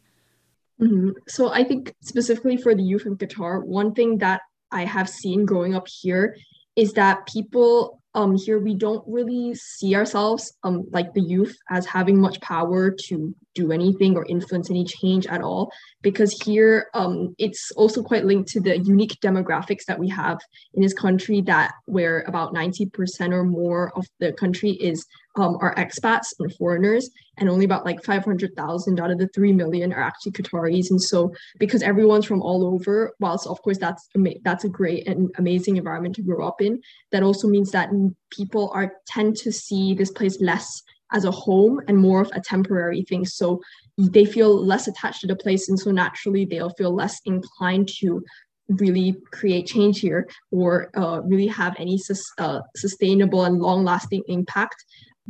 Mm-hmm. 0.80 1.10
So 1.28 1.52
I 1.52 1.64
think 1.64 1.92
specifically 2.02 2.56
for 2.56 2.74
the 2.74 2.82
youth 2.82 3.04
in 3.04 3.16
Qatar, 3.16 3.64
one 3.64 3.94
thing 3.94 4.18
that 4.18 4.42
I 4.70 4.84
have 4.84 5.08
seen 5.08 5.44
growing 5.44 5.74
up 5.74 5.86
here 5.88 6.36
is 6.76 6.92
that 6.92 7.26
people 7.26 8.00
um 8.14 8.36
here 8.36 8.58
we 8.58 8.74
don't 8.74 9.04
really 9.06 9.54
see 9.54 9.94
ourselves 9.94 10.52
um 10.64 10.84
like 10.90 11.12
the 11.14 11.20
youth 11.20 11.56
as 11.70 11.86
having 11.86 12.20
much 12.20 12.40
power 12.40 12.90
to 12.90 13.34
do 13.54 13.72
anything 13.72 14.16
or 14.16 14.24
influence 14.26 14.70
any 14.70 14.84
change 14.84 15.26
at 15.26 15.42
all 15.42 15.70
because 16.02 16.32
here 16.44 16.88
um, 16.94 17.34
it's 17.38 17.70
also 17.72 18.02
quite 18.02 18.24
linked 18.24 18.48
to 18.50 18.60
the 18.60 18.78
unique 18.78 19.18
demographics 19.20 19.84
that 19.86 19.98
we 19.98 20.08
have 20.08 20.38
in 20.74 20.82
this 20.82 20.94
country 20.94 21.40
that 21.42 21.72
where 21.86 22.20
about 22.22 22.54
90% 22.54 23.32
or 23.32 23.44
more 23.44 23.92
of 23.96 24.06
the 24.18 24.32
country 24.32 24.70
is 24.72 25.06
um, 25.36 25.56
are 25.60 25.74
expats 25.76 26.26
and 26.38 26.54
foreigners 26.56 27.08
and 27.38 27.48
only 27.48 27.64
about 27.64 27.86
like 27.86 28.04
500,000 28.04 29.00
out 29.00 29.10
of 29.10 29.18
the 29.18 29.28
3 29.28 29.52
million 29.52 29.92
are 29.92 30.02
actually 30.02 30.32
Qataris. 30.32 30.90
And 30.90 31.00
so 31.00 31.32
because 31.58 31.82
everyone's 31.82 32.26
from 32.26 32.42
all 32.42 32.66
over 32.66 33.14
whilst 33.18 33.46
of 33.46 33.60
course 33.62 33.78
that's 33.78 34.08
that's 34.44 34.64
a 34.64 34.68
great 34.68 35.06
and 35.06 35.30
amazing 35.38 35.76
environment 35.76 36.14
to 36.16 36.22
grow 36.22 36.46
up 36.46 36.60
in 36.60 36.80
that 37.12 37.22
also 37.22 37.48
means 37.48 37.70
that 37.70 37.90
people 38.30 38.70
are 38.74 38.92
tend 39.06 39.36
to 39.36 39.52
see 39.52 39.94
this 39.94 40.10
place 40.10 40.40
less 40.40 40.82
as 41.12 41.24
a 41.24 41.30
home 41.30 41.80
and 41.88 41.98
more 41.98 42.20
of 42.20 42.30
a 42.34 42.40
temporary 42.40 43.02
thing. 43.02 43.24
So 43.24 43.60
they 43.98 44.24
feel 44.24 44.64
less 44.64 44.88
attached 44.88 45.20
to 45.20 45.26
the 45.26 45.36
place. 45.36 45.68
And 45.68 45.78
so 45.78 45.90
naturally, 45.90 46.44
they'll 46.44 46.70
feel 46.70 46.94
less 46.94 47.20
inclined 47.24 47.88
to 48.00 48.22
really 48.68 49.16
create 49.32 49.66
change 49.66 50.00
here 50.00 50.28
or 50.50 50.90
uh, 50.96 51.20
really 51.22 51.48
have 51.48 51.74
any 51.78 51.98
sus- 51.98 52.32
uh, 52.38 52.60
sustainable 52.76 53.44
and 53.44 53.58
long 53.58 53.84
lasting 53.84 54.22
impact 54.28 54.76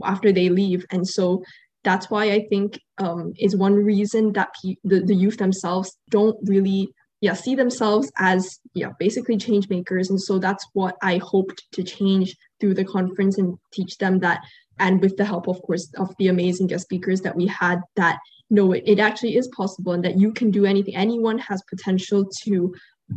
after 0.05 0.33
they 0.33 0.49
leave. 0.49 0.85
And 0.91 1.07
so 1.07 1.43
that's 1.85 2.11
why 2.11 2.31
I 2.31 2.47
think 2.49 2.79
um, 2.99 3.33
is 3.39 3.57
one 3.57 3.75
reason 3.75 4.33
that 4.35 4.51
pe- 4.63 4.77
the, 4.85 5.01
the 5.01 5.15
youth 5.15 5.39
themselves 5.39 5.97
don't 6.11 6.37
really 6.45 6.93
yeah 7.23 7.33
see 7.35 7.55
themselves 7.55 8.11
as 8.19 8.59
yeah 8.75 8.91
basically 8.99 9.37
change 9.39 9.69
makers 9.69 10.11
and 10.11 10.21
so 10.21 10.39
that's 10.39 10.67
what 10.75 10.97
i 11.03 11.19
hoped 11.19 11.65
to 11.73 11.83
change 11.83 12.37
through 12.61 12.75
the 12.75 12.85
conference 12.85 13.39
and 13.39 13.57
teach 13.73 13.97
them 13.99 14.19
that 14.19 14.43
and 14.79 15.01
with 15.01 15.17
the 15.17 15.25
help 15.25 15.49
of 15.49 15.61
course 15.63 15.91
of 15.99 16.15
the 16.19 16.29
amazing 16.29 16.67
guest 16.67 16.85
speakers 16.85 17.21
that 17.21 17.37
we 17.37 17.47
had 17.47 17.81
that 17.97 18.19
no 18.51 18.73
it, 18.73 18.83
it 18.87 18.99
actually 18.99 19.37
is 19.37 19.49
possible 19.49 19.93
and 19.93 20.05
that 20.05 20.19
you 20.19 20.33
can 20.33 20.51
do 20.51 20.65
anything. 20.65 20.95
Anyone 20.95 21.39
has 21.39 21.63
potential 21.63 22.25
to 22.43 22.75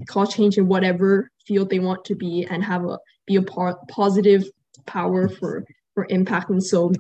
cause 0.08 0.34
change 0.34 0.58
in 0.58 0.68
whatever 0.68 1.30
field 1.46 1.70
they 1.70 1.80
want 1.80 2.04
to 2.06 2.16
be 2.16 2.46
and 2.50 2.64
have 2.64 2.86
a 2.86 2.98
be 3.28 3.36
a 3.36 3.42
po- 3.42 3.80
positive 3.90 4.44
power 4.86 5.28
for 5.28 5.66
for 5.94 6.08
impact. 6.10 6.50
And 6.50 6.64
so 6.64 6.92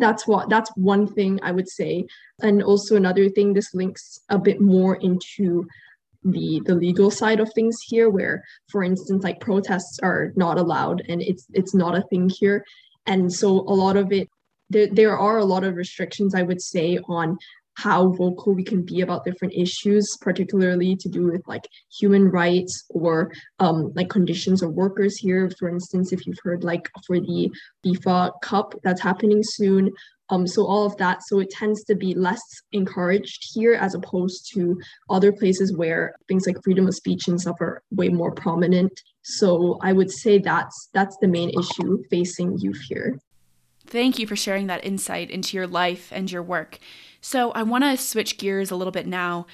that's 0.00 0.26
what 0.26 0.48
that's 0.48 0.70
one 0.76 1.06
thing 1.06 1.38
i 1.42 1.52
would 1.52 1.68
say. 1.68 2.06
And 2.40 2.62
also 2.62 2.96
another 2.96 3.28
thing 3.28 3.52
this 3.52 3.74
links 3.74 4.20
a 4.30 4.38
bit 4.38 4.60
more 4.60 4.96
into 4.96 5.66
the 6.24 6.60
the 6.64 6.74
legal 6.74 7.10
side 7.10 7.40
of 7.40 7.52
things 7.52 7.78
here 7.86 8.10
where 8.10 8.42
for 8.68 8.82
instance 8.82 9.22
like 9.22 9.40
protests 9.40 9.98
are 10.02 10.32
not 10.34 10.58
allowed 10.58 11.02
and 11.08 11.22
it's 11.22 11.46
it's 11.52 11.74
not 11.74 11.96
a 11.96 12.02
thing 12.10 12.28
here 12.28 12.64
and 13.06 13.32
so 13.32 13.48
a 13.48 13.74
lot 13.74 13.96
of 13.96 14.12
it 14.12 14.28
there, 14.68 14.88
there 14.90 15.18
are 15.18 15.38
a 15.38 15.44
lot 15.44 15.64
of 15.64 15.76
restrictions 15.76 16.34
i 16.34 16.42
would 16.42 16.60
say 16.60 16.98
on 17.08 17.36
how 17.76 18.08
vocal 18.12 18.54
we 18.54 18.64
can 18.64 18.82
be 18.82 19.02
about 19.02 19.24
different 19.24 19.54
issues 19.54 20.16
particularly 20.20 20.96
to 20.96 21.08
do 21.08 21.30
with 21.30 21.46
like 21.46 21.68
human 21.98 22.28
rights 22.30 22.84
or 22.88 23.30
um, 23.58 23.92
like 23.94 24.08
conditions 24.08 24.62
of 24.62 24.72
workers 24.72 25.18
here. 25.18 25.50
For 25.58 25.68
instance 25.68 26.12
if 26.12 26.26
you've 26.26 26.38
heard 26.42 26.64
like 26.64 26.90
for 27.06 27.20
the 27.20 27.50
fifa 27.84 28.32
cup 28.42 28.74
that's 28.82 29.02
happening 29.02 29.42
soon 29.42 29.92
um, 30.30 30.46
so 30.46 30.66
all 30.66 30.84
of 30.84 30.96
that 30.96 31.22
so 31.22 31.38
it 31.38 31.50
tends 31.50 31.84
to 31.84 31.94
be 31.94 32.14
less 32.14 32.42
encouraged 32.72 33.44
here 33.54 33.74
as 33.74 33.94
opposed 33.94 34.50
to 34.54 34.78
other 35.08 35.32
places 35.32 35.76
where 35.76 36.14
things 36.28 36.46
like 36.46 36.62
freedom 36.64 36.86
of 36.86 36.94
speech 36.94 37.28
and 37.28 37.40
stuff 37.40 37.56
are 37.60 37.82
way 37.90 38.08
more 38.08 38.32
prominent. 38.32 39.02
So 39.22 39.78
i 39.82 39.92
would 39.92 40.10
say 40.10 40.38
that's 40.38 40.88
that's 40.92 41.16
the 41.18 41.28
main 41.28 41.50
issue 41.50 42.02
facing 42.10 42.58
youth 42.58 42.80
here. 42.88 43.18
Thank 43.86 44.18
you 44.18 44.26
for 44.26 44.34
sharing 44.34 44.66
that 44.66 44.84
insight 44.84 45.30
into 45.30 45.56
your 45.56 45.68
life 45.68 46.10
and 46.12 46.30
your 46.30 46.42
work. 46.42 46.78
So 47.20 47.52
i 47.52 47.62
want 47.62 47.84
to 47.84 47.96
switch 47.96 48.38
gears 48.38 48.70
a 48.70 48.76
little 48.76 48.92
bit 48.92 49.06
now 49.06 49.46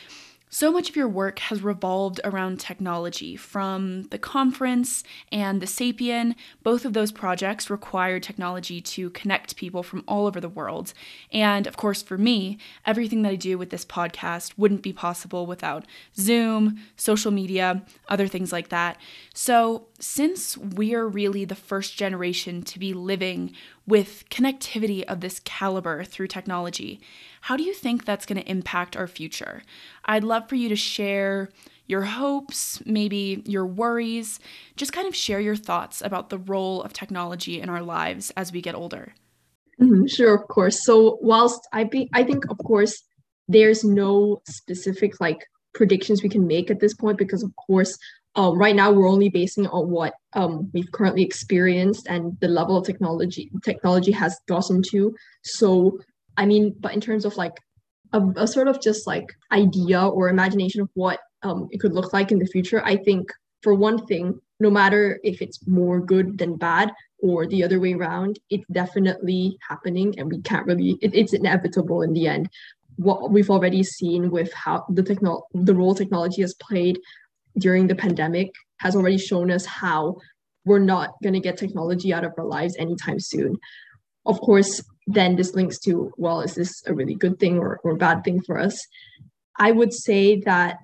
so 0.55 0.71
much 0.71 0.91
of 0.91 0.97
your 0.97 1.09
work 1.09 1.39
has 1.39 1.63
revolved 1.63 2.21
around 2.25 2.61
technology, 2.61 3.37
from 3.37 4.03
the 4.11 4.19
conference 4.19 5.03
and 5.33 5.63
the 5.63 5.67
Sapien. 5.67 6.35
Both 6.63 6.85
of 6.85 6.93
those 6.93 7.11
projects 7.11 7.71
require 7.71 8.21
technology 8.21 8.83
to 8.83 9.09
connect 9.11 9.57
people 9.57 9.83
from 9.83 10.05
all 10.07 10.27
over 10.27 10.43
the 10.43 10.51
world. 10.51 10.93
And 11.33 11.67
of 11.67 11.79
course, 11.79 12.03
for 12.03 12.19
me, 12.19 12.59
everything 12.85 13.23
that 13.23 13.31
I 13.31 13.37
do 13.37 13.57
with 13.57 13.71
this 13.71 13.87
podcast 13.87 14.53
wouldn't 14.59 14.83
be 14.83 14.93
possible 14.93 15.47
without 15.47 15.87
Zoom, 16.17 16.79
social 16.97 17.31
media, 17.31 17.83
other 18.11 18.29
things 18.29 18.53
like 18.53 18.69
that. 18.69 18.99
So, 19.33 19.87
since 19.99 20.59
we're 20.59 21.07
really 21.07 21.47
the 21.47 21.55
first 21.55 21.97
generation 21.97 22.63
to 22.65 22.79
be 22.79 22.93
living 22.93 23.55
with 23.87 24.25
connectivity 24.31 25.03
of 25.05 25.21
this 25.21 25.41
caliber 25.41 26.05
through 26.05 26.29
technology, 26.29 27.01
how 27.43 27.57
do 27.57 27.62
you 27.62 27.75
think 27.75 28.05
that's 28.05 28.27
going 28.27 28.41
to 28.41 28.51
impact 28.51 28.97
our 28.97 29.07
future? 29.07 29.62
I'd 30.05 30.25
love 30.25 30.49
for 30.49 30.55
you 30.55 30.69
to 30.69 30.77
share 30.77 31.51
your 31.87 32.03
hopes, 32.03 32.85
maybe 32.87 33.43
your 33.45 33.67
worries, 33.67 34.39
just 34.77 34.93
kind 34.93 35.09
of 35.09 35.17
share 35.17 35.41
your 35.41 35.57
thoughts 35.57 36.01
about 36.01 36.31
the 36.31 36.39
role 36.39 36.83
of 36.83 36.93
technology 36.93 37.61
in 37.61 37.69
our 37.69 37.83
lives 37.83 38.31
as 38.37 38.53
we 38.53 38.62
get 38.62 38.75
older. 38.75 39.15
Mm-hmm, 39.81 40.07
sure, 40.07 40.35
of 40.35 40.47
course. 40.49 40.85
So, 40.85 41.19
whilst 41.21 41.67
I 41.73 41.85
be, 41.85 42.09
I 42.12 42.23
think, 42.23 42.49
of 42.51 42.59
course, 42.59 43.03
there's 43.49 43.83
no 43.85 44.41
specific 44.47 45.21
like 45.21 45.45
predictions 45.75 46.23
we 46.23 46.29
can 46.29 46.47
make 46.47 46.71
at 46.71 46.81
this 46.81 46.95
point 46.95 47.19
because, 47.19 47.43
of 47.43 47.51
course, 47.57 47.99
uh, 48.37 48.53
right 48.55 48.75
now 48.75 48.91
we're 48.91 49.09
only 49.09 49.29
basing 49.29 49.67
on 49.67 49.91
what 49.91 50.15
um, 50.35 50.71
we've 50.73 50.91
currently 50.93 51.23
experienced 51.23 52.07
and 52.09 52.39
the 52.41 52.49
level 52.49 52.77
of 52.77 52.87
technology 52.87 53.51
technology 53.62 54.12
has 54.12 54.39
gotten 54.49 54.83
to. 54.91 55.15
So 55.43 55.99
I 56.37 56.47
mean, 56.47 56.75
but 56.81 56.95
in 56.95 57.01
terms 57.01 57.25
of 57.25 57.37
like 57.37 57.61
a, 58.12 58.21
a 58.37 58.47
sort 58.47 58.69
of 58.69 58.81
just 58.81 59.07
like 59.07 59.33
idea 59.51 60.07
or 60.07 60.29
imagination 60.29 60.81
of 60.81 60.89
what 60.95 61.21
um, 61.43 61.69
it 61.71 61.79
could 61.79 61.93
look 61.93 62.12
like 62.12 62.33
in 62.33 62.39
the 62.39 62.47
future, 62.47 62.83
I 62.85 62.97
think 62.97 63.31
for 63.62 63.75
one 63.75 64.07
thing, 64.07 64.41
no 64.61 64.71
matter 64.71 65.21
if 65.23 65.43
it's 65.43 65.67
more 65.67 66.01
good 66.01 66.39
than 66.39 66.57
bad 66.57 66.93
or 67.21 67.47
the 67.47 67.62
other 67.65 67.81
way 67.81 67.95
around, 67.95 68.39
it's 68.51 68.65
definitely 68.73 69.57
happening 69.69 70.15
and 70.19 70.31
we 70.31 70.41
can't 70.43 70.67
really, 70.67 70.99
it, 71.01 71.15
it's 71.15 71.33
inevitable 71.33 72.03
in 72.03 72.12
the 72.12 72.27
end. 72.27 72.49
What 72.97 73.31
we've 73.31 73.51
already 73.51 73.83
seen 73.83 74.31
with 74.31 74.53
how 74.53 74.85
the 74.89 75.03
techno- 75.03 75.45
the 75.55 75.75
role 75.75 75.95
technology 75.95 76.43
has 76.43 76.55
played 76.55 76.99
during 77.59 77.87
the 77.87 77.95
pandemic 77.95 78.51
has 78.79 78.97
already 78.97 79.19
shown 79.19 79.51
us 79.51 79.65
how 79.67 80.17
we're 80.65 80.79
not 80.79 81.11
going 81.23 81.35
to 81.35 81.41
get 81.41 81.57
technology 81.57 82.13
out 82.13 82.25
of 82.25 82.33
our 82.39 82.45
lives 82.45 82.77
anytime 82.79 83.19
soon. 83.19 83.57
Of 84.25 84.41
course, 84.41 84.81
then 85.07 85.37
this 85.37 85.55
links 85.55 85.79
to 85.81 86.13
well 86.17 86.41
is 86.41 86.55
this 86.55 86.83
a 86.87 86.95
really 86.95 87.15
good 87.15 87.39
thing 87.39 87.59
or, 87.59 87.81
or 87.83 87.97
bad 87.97 88.23
thing 88.23 88.41
for 88.41 88.59
us 88.59 88.87
i 89.59 89.71
would 89.71 89.93
say 89.93 90.41
that 90.41 90.79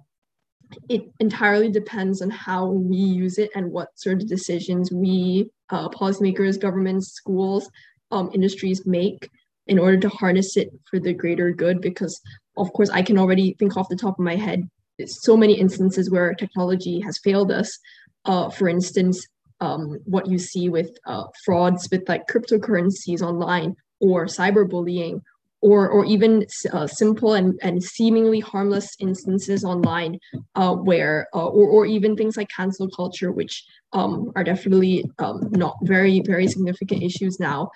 it 0.88 1.02
entirely 1.20 1.70
depends 1.70 2.20
on 2.20 2.28
how 2.28 2.66
we 2.66 2.96
use 2.96 3.38
it 3.38 3.50
and 3.54 3.70
what 3.70 3.88
sort 3.98 4.20
of 4.20 4.28
decisions 4.28 4.92
we 4.92 5.50
uh, 5.70 5.88
policymakers 5.88 6.60
governments 6.60 7.12
schools 7.12 7.70
um, 8.10 8.30
industries 8.34 8.86
make 8.86 9.30
in 9.66 9.78
order 9.78 9.98
to 9.98 10.08
harness 10.08 10.56
it 10.56 10.70
for 10.90 10.98
the 10.98 11.12
greater 11.12 11.52
good 11.52 11.80
because 11.80 12.20
of 12.56 12.72
course 12.72 12.90
i 12.90 13.02
can 13.02 13.18
already 13.18 13.54
think 13.58 13.76
off 13.76 13.88
the 13.88 13.96
top 13.96 14.18
of 14.18 14.24
my 14.24 14.36
head 14.36 14.68
so 15.06 15.36
many 15.36 15.54
instances 15.54 16.10
where 16.10 16.34
technology 16.34 17.00
has 17.00 17.18
failed 17.18 17.50
us. 17.50 17.78
Uh, 18.24 18.50
for 18.50 18.68
instance 18.68 19.26
um, 19.60 19.98
what 20.04 20.26
you 20.26 20.38
see 20.38 20.68
with 20.68 20.96
uh, 21.06 21.24
frauds 21.44 21.88
with 21.90 22.08
like 22.08 22.26
cryptocurrencies 22.26 23.22
online 23.22 23.76
or 24.00 24.26
cyberbullying 24.26 25.20
or 25.60 25.88
or 25.88 26.04
even 26.04 26.46
uh, 26.72 26.86
simple 26.86 27.34
and, 27.34 27.58
and 27.62 27.82
seemingly 27.82 28.38
harmless 28.38 28.94
instances 29.00 29.64
online 29.64 30.18
uh, 30.54 30.74
where 30.74 31.26
uh, 31.34 31.46
or, 31.46 31.68
or 31.68 31.86
even 31.86 32.16
things 32.16 32.36
like 32.36 32.48
cancel 32.54 32.88
culture 32.90 33.32
which 33.32 33.64
um, 33.92 34.30
are 34.36 34.44
definitely 34.44 35.04
um, 35.18 35.48
not 35.50 35.76
very 35.82 36.20
very 36.20 36.46
significant 36.46 37.02
issues 37.02 37.40
now 37.40 37.68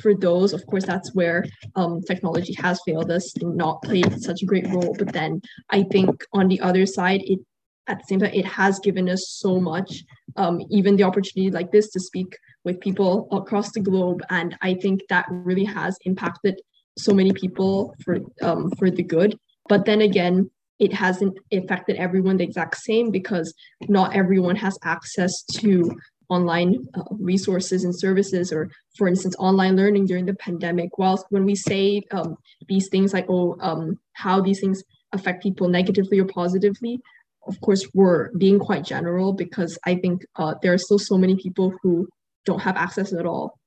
for 0.00 0.14
those 0.14 0.52
of 0.52 0.64
course 0.66 0.84
that's 0.84 1.14
where 1.14 1.44
um, 1.76 2.00
technology 2.02 2.54
has 2.54 2.80
failed 2.86 3.10
us 3.10 3.34
and 3.40 3.56
not 3.56 3.82
played 3.82 4.20
such 4.20 4.42
a 4.42 4.46
great 4.46 4.66
role. 4.68 4.94
But 4.98 5.12
then 5.12 5.40
i 5.70 5.82
think 5.82 6.24
on 6.32 6.48
the 6.48 6.60
other 6.60 6.86
side 6.86 7.22
it 7.24 7.40
at 7.86 7.98
the 7.98 8.04
same 8.04 8.20
time 8.20 8.32
it 8.32 8.46
has 8.46 8.78
given 8.78 9.08
us 9.08 9.28
so 9.28 9.60
much 9.60 10.04
um, 10.36 10.60
even 10.70 10.96
the 10.96 11.02
opportunity 11.02 11.50
like 11.50 11.72
this 11.72 11.90
to 11.90 12.00
speak 12.00 12.36
with 12.64 12.80
people 12.80 13.26
across 13.32 13.72
the 13.72 13.80
globe. 13.80 14.22
And 14.30 14.56
i 14.62 14.74
think 14.74 15.02
that 15.08 15.26
really 15.30 15.64
has 15.64 15.98
impacted 16.04 16.60
so 16.98 17.12
many 17.12 17.32
people 17.32 17.94
for 18.04 18.18
um, 18.42 18.70
for 18.78 18.90
the 18.90 19.02
good. 19.02 19.38
But 19.68 19.84
then 19.84 20.02
again 20.02 20.50
it 20.80 20.94
hasn't 20.94 21.38
affected 21.52 21.96
everyone 21.96 22.38
the 22.38 22.44
exact 22.44 22.76
same 22.78 23.10
because 23.10 23.52
not 23.88 24.16
everyone 24.16 24.56
has 24.56 24.78
access 24.82 25.42
to 25.42 25.94
online 26.30 26.86
uh, 26.94 27.02
resources 27.10 27.84
and 27.84 27.98
services 27.98 28.52
or 28.52 28.70
for 28.96 29.08
instance 29.08 29.36
online 29.38 29.76
learning 29.76 30.06
during 30.06 30.26
the 30.26 30.34
pandemic 30.34 30.96
whilst 30.98 31.26
when 31.30 31.44
we 31.44 31.54
say 31.54 32.02
um, 32.12 32.36
these 32.68 32.88
things 32.88 33.12
like 33.12 33.26
oh 33.28 33.56
um, 33.60 33.98
how 34.12 34.40
these 34.40 34.60
things 34.60 34.82
affect 35.12 35.42
people 35.42 35.68
negatively 35.68 36.18
or 36.18 36.26
positively 36.26 37.00
of 37.46 37.60
course 37.60 37.86
we're 37.94 38.30
being 38.38 38.58
quite 38.58 38.84
general 38.84 39.32
because 39.32 39.78
i 39.84 39.94
think 39.94 40.24
uh, 40.36 40.54
there 40.62 40.72
are 40.72 40.78
still 40.78 40.98
so 40.98 41.18
many 41.18 41.36
people 41.36 41.74
who 41.82 42.08
don't 42.44 42.60
have 42.60 42.76
access 42.76 43.12
at 43.12 43.26
all. 43.26 43.58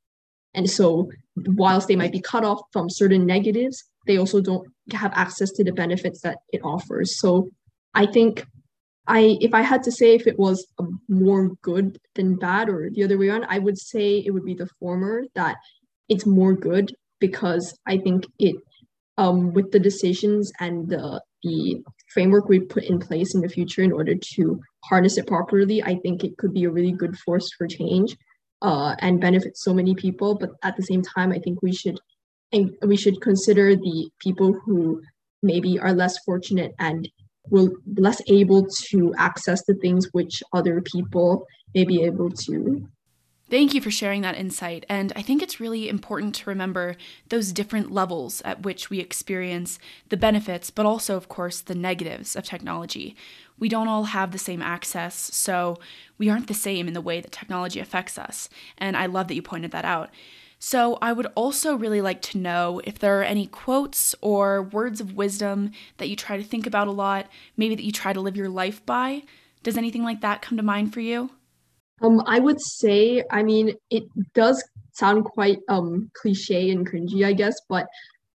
And 0.53 0.69
so, 0.69 1.09
whilst 1.35 1.87
they 1.87 1.95
might 1.95 2.11
be 2.11 2.21
cut 2.21 2.43
off 2.43 2.61
from 2.71 2.89
certain 2.89 3.25
negatives, 3.25 3.83
they 4.05 4.17
also 4.17 4.41
don't 4.41 4.67
have 4.93 5.11
access 5.15 5.51
to 5.51 5.63
the 5.63 5.71
benefits 5.71 6.21
that 6.21 6.39
it 6.51 6.61
offers. 6.63 7.19
So 7.19 7.49
I 7.93 8.05
think 8.05 8.45
I 9.07 9.37
if 9.41 9.53
I 9.53 9.61
had 9.61 9.83
to 9.83 9.91
say 9.91 10.15
if 10.15 10.27
it 10.27 10.39
was 10.39 10.65
more 11.09 11.49
good 11.61 11.99
than 12.15 12.35
bad 12.35 12.69
or 12.69 12.89
the 12.89 13.03
other 13.03 13.17
way 13.17 13.29
around, 13.29 13.45
I 13.49 13.59
would 13.59 13.77
say 13.77 14.23
it 14.25 14.31
would 14.31 14.45
be 14.45 14.53
the 14.53 14.69
former 14.79 15.23
that 15.35 15.57
it's 16.09 16.25
more 16.25 16.53
good 16.53 16.95
because 17.19 17.77
I 17.85 17.97
think 17.97 18.25
it 18.39 18.55
um, 19.17 19.53
with 19.53 19.71
the 19.71 19.79
decisions 19.79 20.51
and 20.59 20.89
the 20.89 21.21
the 21.43 21.83
framework 22.13 22.47
we 22.47 22.59
put 22.59 22.83
in 22.83 22.99
place 22.99 23.35
in 23.35 23.41
the 23.41 23.49
future 23.49 23.81
in 23.81 23.91
order 23.91 24.15
to 24.15 24.61
harness 24.85 25.17
it 25.17 25.27
properly, 25.27 25.83
I 25.83 25.95
think 25.95 26.23
it 26.23 26.37
could 26.37 26.53
be 26.53 26.63
a 26.63 26.71
really 26.71 26.91
good 26.91 27.17
force 27.17 27.51
for 27.57 27.67
change 27.67 28.15
uh, 28.61 28.95
and 28.99 29.19
benefit 29.19 29.57
so 29.57 29.73
many 29.73 29.93
people. 29.95 30.35
But 30.35 30.51
at 30.63 30.77
the 30.77 30.83
same 30.83 31.01
time, 31.01 31.31
I 31.31 31.39
think 31.39 31.61
we 31.61 31.73
should 31.73 31.99
and 32.53 32.71
we 32.83 32.95
should 32.95 33.19
consider 33.19 33.75
the 33.75 34.09
people 34.19 34.53
who 34.65 35.01
maybe 35.41 35.79
are 35.79 35.93
less 35.93 36.17
fortunate 36.19 36.73
and 36.79 37.09
will 37.49 37.71
less 37.97 38.21
able 38.27 38.65
to 38.67 39.13
access 39.17 39.63
the 39.65 39.75
things 39.75 40.07
which 40.11 40.41
other 40.53 40.81
people 40.81 41.45
may 41.73 41.83
be 41.83 42.03
able 42.03 42.29
to. 42.29 42.87
Thank 43.49 43.73
you 43.73 43.81
for 43.81 43.91
sharing 43.91 44.21
that 44.21 44.37
insight. 44.37 44.85
And 44.89 45.13
I 45.15 45.21
think 45.21 45.43
it's 45.43 45.59
really 45.59 45.87
important 45.87 46.33
to 46.35 46.49
remember 46.49 46.95
those 47.29 47.51
different 47.51 47.91
levels 47.91 48.41
at 48.45 48.63
which 48.63 48.89
we 48.89 48.99
experience 48.99 49.77
the 50.09 50.17
benefits, 50.17 50.71
but 50.71 50.85
also, 50.85 51.17
of 51.17 51.29
course, 51.29 51.61
the 51.61 51.75
negatives 51.75 52.35
of 52.35 52.45
technology. 52.45 53.15
We 53.59 53.69
don't 53.69 53.89
all 53.89 54.05
have 54.05 54.31
the 54.31 54.39
same 54.39 54.61
access, 54.61 55.13
so 55.13 55.77
we 56.17 56.29
aren't 56.29 56.47
the 56.47 56.55
same 56.55 56.87
in 56.87 56.93
the 56.93 57.01
way 57.01 57.21
that 57.21 57.31
technology 57.31 57.79
affects 57.79 58.17
us. 58.17 58.49
And 58.77 58.97
I 58.97 59.05
love 59.05 59.27
that 59.27 59.35
you 59.35 59.43
pointed 59.43 59.71
that 59.71 59.85
out. 59.85 60.09
So, 60.65 60.97
I 61.01 61.11
would 61.11 61.27
also 61.35 61.75
really 61.75 61.99
like 61.99 62.21
to 62.21 62.37
know 62.37 62.79
if 62.85 62.97
there 62.97 63.19
are 63.19 63.23
any 63.23 63.47
quotes 63.47 64.15
or 64.21 64.63
words 64.63 65.01
of 65.01 65.13
wisdom 65.13 65.71
that 65.97 66.07
you 66.07 66.15
try 66.15 66.37
to 66.37 66.43
think 66.43 66.65
about 66.65 66.87
a 66.87 66.91
lot, 66.91 67.27
maybe 67.57 67.75
that 67.75 67.83
you 67.83 67.91
try 67.91 68.13
to 68.13 68.21
live 68.21 68.37
your 68.37 68.47
life 68.47 68.83
by. 68.85 69.23
Does 69.61 69.75
anything 69.75 70.03
like 70.03 70.21
that 70.21 70.41
come 70.41 70.55
to 70.55 70.63
mind 70.63 70.93
for 70.93 71.01
you? 71.01 71.31
Um, 72.01 72.23
I 72.25 72.39
would 72.39 72.61
say, 72.61 73.25
I 73.29 73.43
mean, 73.43 73.73
it 73.89 74.05
does 74.33 74.63
sound 74.93 75.25
quite 75.25 75.59
um 75.67 76.09
cliche 76.13 76.69
and 76.69 76.89
cringy, 76.89 77.25
I 77.25 77.33
guess, 77.33 77.59
but 77.67 77.85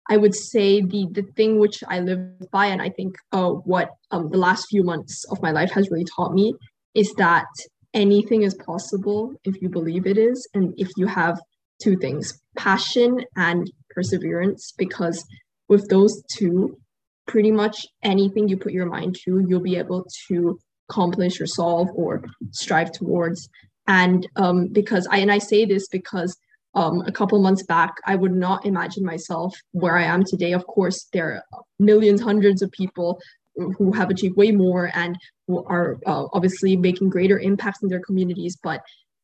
I 0.10 0.18
would 0.18 0.36
say 0.36 0.82
the 0.82 1.08
the 1.12 1.24
thing 1.38 1.60
which 1.60 1.82
I 1.88 2.02
live 2.02 2.52
by, 2.52 2.66
and 2.66 2.82
I 2.82 2.90
think 2.90 3.16
uh, 3.32 3.52
what 3.52 3.92
um 4.12 4.30
the 4.32 4.38
last 4.38 4.66
few 4.68 4.84
months 4.84 5.24
of 5.32 5.42
my 5.42 5.52
life 5.52 5.72
has 5.72 5.90
really 5.90 6.04
taught 6.14 6.34
me 6.34 6.56
is 6.94 7.14
that 7.14 7.48
anything 7.94 8.42
is 8.42 8.54
possible 8.54 9.34
if 9.46 9.62
you 9.62 9.70
believe 9.70 10.06
it 10.06 10.18
is, 10.18 10.46
and 10.54 10.74
if 10.78 10.90
you 10.98 11.08
have 11.08 11.40
two 11.82 11.98
things 11.98 12.40
passion 12.58 13.24
and 13.36 13.72
perseverance 13.92 14.74
because 14.78 15.26
with 15.70 15.88
those 15.90 16.24
two 16.32 16.78
pretty 17.28 17.52
much 17.52 17.86
anything 18.04 18.48
you 18.48 18.58
put 18.58 18.72
your 18.72 18.86
mind 18.86 19.16
to 19.24 19.46
you'll 19.48 19.60
be 19.60 19.76
able 19.76 20.06
to 20.28 20.58
accomplish 20.90 21.42
or 21.42 21.46
solve 21.46 21.90
or 21.94 22.24
strive 22.52 22.92
towards. 22.92 23.50
And 23.88 24.28
um, 24.36 24.68
because 24.68 25.08
i 25.12 25.18
and 25.18 25.32
i 25.32 25.38
say 25.38 25.66
this 25.66 25.88
because 25.88 26.38
um, 26.76 27.02
a 27.08 27.12
couple 27.12 27.42
months 27.42 27.64
back 27.64 27.96
i 28.06 28.16
would 28.16 28.34
not 28.34 28.66
imagine 28.66 29.04
myself 29.04 29.56
where 29.72 29.98
i 29.98 30.04
am 30.04 30.24
today. 30.24 30.54
Of 30.54 30.66
course 30.68 31.08
there 31.14 31.44
are 31.52 31.62
millions 31.80 32.22
hundreds 32.22 32.62
of 32.62 32.72
people 32.72 33.20
who 33.56 33.92
have 33.94 34.10
achieved 34.12 34.38
way 34.38 34.52
more 34.52 34.92
and 34.94 35.18
who 35.48 35.64
are 35.66 35.98
uh, 36.06 36.26
obviously 36.34 36.76
making 36.76 37.10
greater 37.10 37.40
impacts 37.40 37.82
in 37.82 37.90
their 37.90 38.02
communities 38.02 38.58
but 38.62 38.82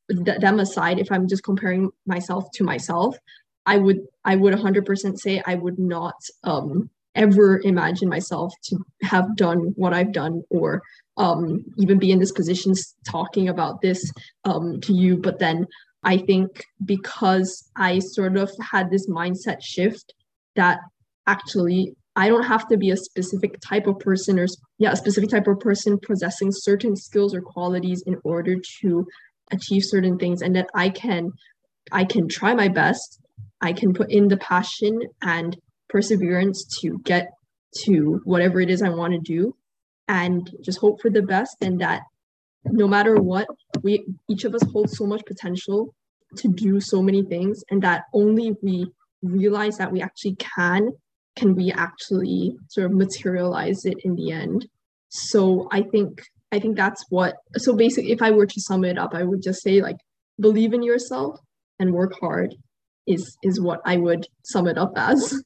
th- 0.10 0.40
them 0.40 0.60
aside, 0.60 1.00
if 1.00 1.12
I'm 1.12 1.28
just 1.28 1.44
comparing 1.44 1.90
myself 2.06 2.46
to 2.56 2.64
myself, 2.64 3.18
I 3.66 3.78
would 3.78 4.00
I 4.26 4.36
would 4.36 4.54
100% 4.54 5.18
say 5.18 5.42
I 5.46 5.56
would 5.56 5.80
not 5.80 6.16
um, 6.44 6.90
ever 7.16 7.62
imagine 7.64 8.10
myself 8.10 8.54
to 8.66 8.78
have 9.04 9.36
done 9.36 9.74
what 9.76 9.94
I've 9.94 10.12
done 10.12 10.44
or 10.50 10.82
um, 11.18 11.64
even 11.78 12.00
be 12.00 12.12
in 12.12 12.20
this 12.20 12.32
position 12.32 12.74
talking 13.10 13.48
about 13.48 13.82
this 13.82 14.12
um, 14.46 14.82
to 14.82 14.94
you. 14.94 15.18
But 15.18 15.40
then 15.40 15.68
I 16.04 16.18
think 16.18 16.66
because 16.84 17.70
I 17.76 18.00
sort 18.00 18.36
of 18.38 18.52
had 18.62 18.90
this 18.90 19.08
mindset 19.08 19.62
shift 19.62 20.14
that 20.56 20.80
actually 21.28 21.96
I 22.16 22.30
don't 22.30 22.44
have 22.44 22.68
to 22.68 22.78
be 22.78 22.92
a 22.92 22.98
specific 22.98 23.60
type 23.62 23.88
of 23.88 24.00
person 24.00 24.38
or 24.40 24.48
yeah, 24.78 24.92
a 24.92 24.96
specific 24.96 25.30
type 25.30 25.48
of 25.48 25.60
person 25.60 26.00
possessing 26.00 26.50
certain 26.52 26.96
skills 26.96 27.34
or 27.34 27.42
qualities 27.42 28.04
in 28.06 28.20
order 28.24 28.58
to 28.82 29.08
achieve 29.54 29.84
certain 29.86 30.18
things 30.18 30.42
and 30.42 30.56
that 30.56 30.68
I 30.76 30.90
can 30.90 31.32
I 31.92 32.06
can 32.06 32.28
try 32.28 32.54
my 32.54 32.70
best. 32.70 33.20
I 33.62 33.74
can 33.74 33.94
put 33.94 34.12
in 34.12 34.28
the 34.28 34.38
passion 34.38 35.00
and 35.22 35.58
perseverance 35.90 36.66
to 36.82 37.00
get 37.04 37.30
to 37.86 38.22
whatever 38.26 38.60
it 38.60 38.70
is 38.70 38.82
I 38.82 38.90
want 38.90 39.14
to 39.14 39.20
do 39.20 39.56
and 40.08 40.50
just 40.62 40.80
hope 40.80 41.02
for 41.02 41.10
the 41.10 41.22
best 41.22 41.58
and 41.62 41.80
that 41.82 42.02
no 42.66 42.88
matter 42.88 43.16
what 43.16 43.48
we 43.82 44.06
each 44.30 44.44
of 44.44 44.54
us 44.56 44.64
hold 44.72 44.90
so 44.90 45.06
much 45.06 45.26
potential 45.26 45.94
to 46.38 46.48
do 46.48 46.80
so 46.80 47.02
many 47.02 47.24
things 47.24 47.64
and 47.70 47.82
that 47.82 48.04
only 48.14 48.54
we 48.62 48.86
realize 49.22 49.78
that 49.78 49.92
we 49.92 50.02
actually 50.02 50.36
can 50.36 50.90
can 51.36 51.56
we 51.56 51.72
actually 51.72 52.56
sort 52.70 52.86
of 52.86 52.98
materialize 52.98 53.86
it 53.86 53.98
in 54.04 54.16
the 54.16 54.32
end 54.32 54.66
so 55.10 55.68
i 55.72 55.82
think 55.82 56.22
I 56.54 56.60
think 56.60 56.78
that's 56.78 57.04
what 57.10 57.36
so 57.58 57.76
basically 57.76 58.12
if 58.12 58.22
I 58.22 58.30
were 58.30 58.46
to 58.46 58.62
sum 58.62 58.86
it 58.86 59.00
up, 59.00 59.16
I 59.16 59.24
would 59.24 59.42
just 59.42 59.64
say 59.64 59.82
like 59.82 59.98
believe 60.40 60.74
in 60.74 60.84
yourself 60.84 61.40
and 61.80 61.92
work 61.92 62.14
hard 62.22 62.54
is 63.08 63.36
is 63.42 63.60
what 63.60 63.82
I 63.86 63.98
would 63.98 64.28
sum 64.44 64.68
it 64.68 64.78
up 64.78 64.94
as. 64.96 65.42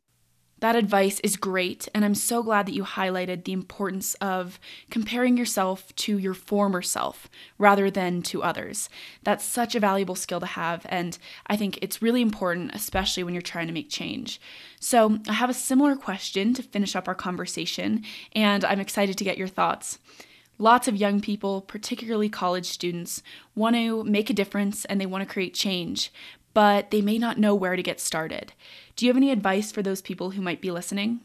That 0.59 0.75
advice 0.75 1.19
is 1.19 1.37
great, 1.37 1.87
and 1.93 2.03
I'm 2.03 2.15
so 2.15 2.41
glad 2.41 2.65
that 2.65 2.73
you 2.73 2.83
highlighted 2.83 3.43
the 3.43 3.53
importance 3.53 4.15
of 4.15 4.59
comparing 4.89 5.37
yourself 5.37 5.95
to 5.97 6.17
your 6.17 6.33
former 6.33 6.81
self 6.81 7.29
rather 7.59 7.91
than 7.91 8.23
to 8.23 8.41
others. 8.41 8.89
That's 9.21 9.45
such 9.45 9.75
a 9.75 9.79
valuable 9.79 10.15
skill 10.15 10.39
to 10.39 10.47
have, 10.47 10.83
and 10.89 11.15
I 11.45 11.57
think 11.57 11.77
it's 11.83 12.01
really 12.01 12.23
important, 12.23 12.71
especially 12.73 13.23
when 13.23 13.35
you're 13.35 13.41
trying 13.41 13.67
to 13.67 13.73
make 13.73 13.91
change. 13.91 14.41
So, 14.79 15.19
I 15.29 15.33
have 15.33 15.51
a 15.51 15.53
similar 15.53 15.95
question 15.95 16.55
to 16.55 16.63
finish 16.63 16.95
up 16.95 17.07
our 17.07 17.15
conversation, 17.15 18.03
and 18.33 18.65
I'm 18.65 18.79
excited 18.79 19.15
to 19.19 19.23
get 19.23 19.37
your 19.37 19.47
thoughts. 19.47 19.99
Lots 20.59 20.87
of 20.87 20.95
young 20.95 21.21
people, 21.21 21.61
particularly 21.61 22.29
college 22.29 22.65
students, 22.65 23.21
want 23.55 23.75
to 23.75 24.03
make 24.03 24.29
a 24.29 24.33
difference 24.33 24.85
and 24.85 24.99
they 24.99 25.05
want 25.05 25.27
to 25.27 25.31
create 25.31 25.53
change, 25.53 26.11
but 26.53 26.89
they 26.89 27.01
may 27.01 27.17
not 27.17 27.37
know 27.37 27.53
where 27.53 27.75
to 27.75 27.83
get 27.83 27.99
started. 27.99 28.53
Do 28.95 29.05
you 29.05 29.09
have 29.09 29.17
any 29.17 29.31
advice 29.31 29.71
for 29.71 29.83
those 29.83 30.01
people 30.01 30.31
who 30.31 30.41
might 30.41 30.61
be 30.61 30.71
listening? 30.71 31.21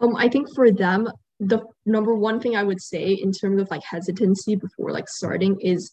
Um, 0.00 0.16
I 0.16 0.28
think 0.28 0.48
for 0.54 0.70
them, 0.70 1.08
the 1.38 1.60
number 1.84 2.14
one 2.14 2.40
thing 2.40 2.56
I 2.56 2.62
would 2.62 2.80
say 2.80 3.12
in 3.12 3.32
terms 3.32 3.60
of 3.60 3.70
like 3.70 3.82
hesitancy 3.82 4.56
before 4.56 4.92
like 4.92 5.08
starting 5.08 5.60
is 5.60 5.92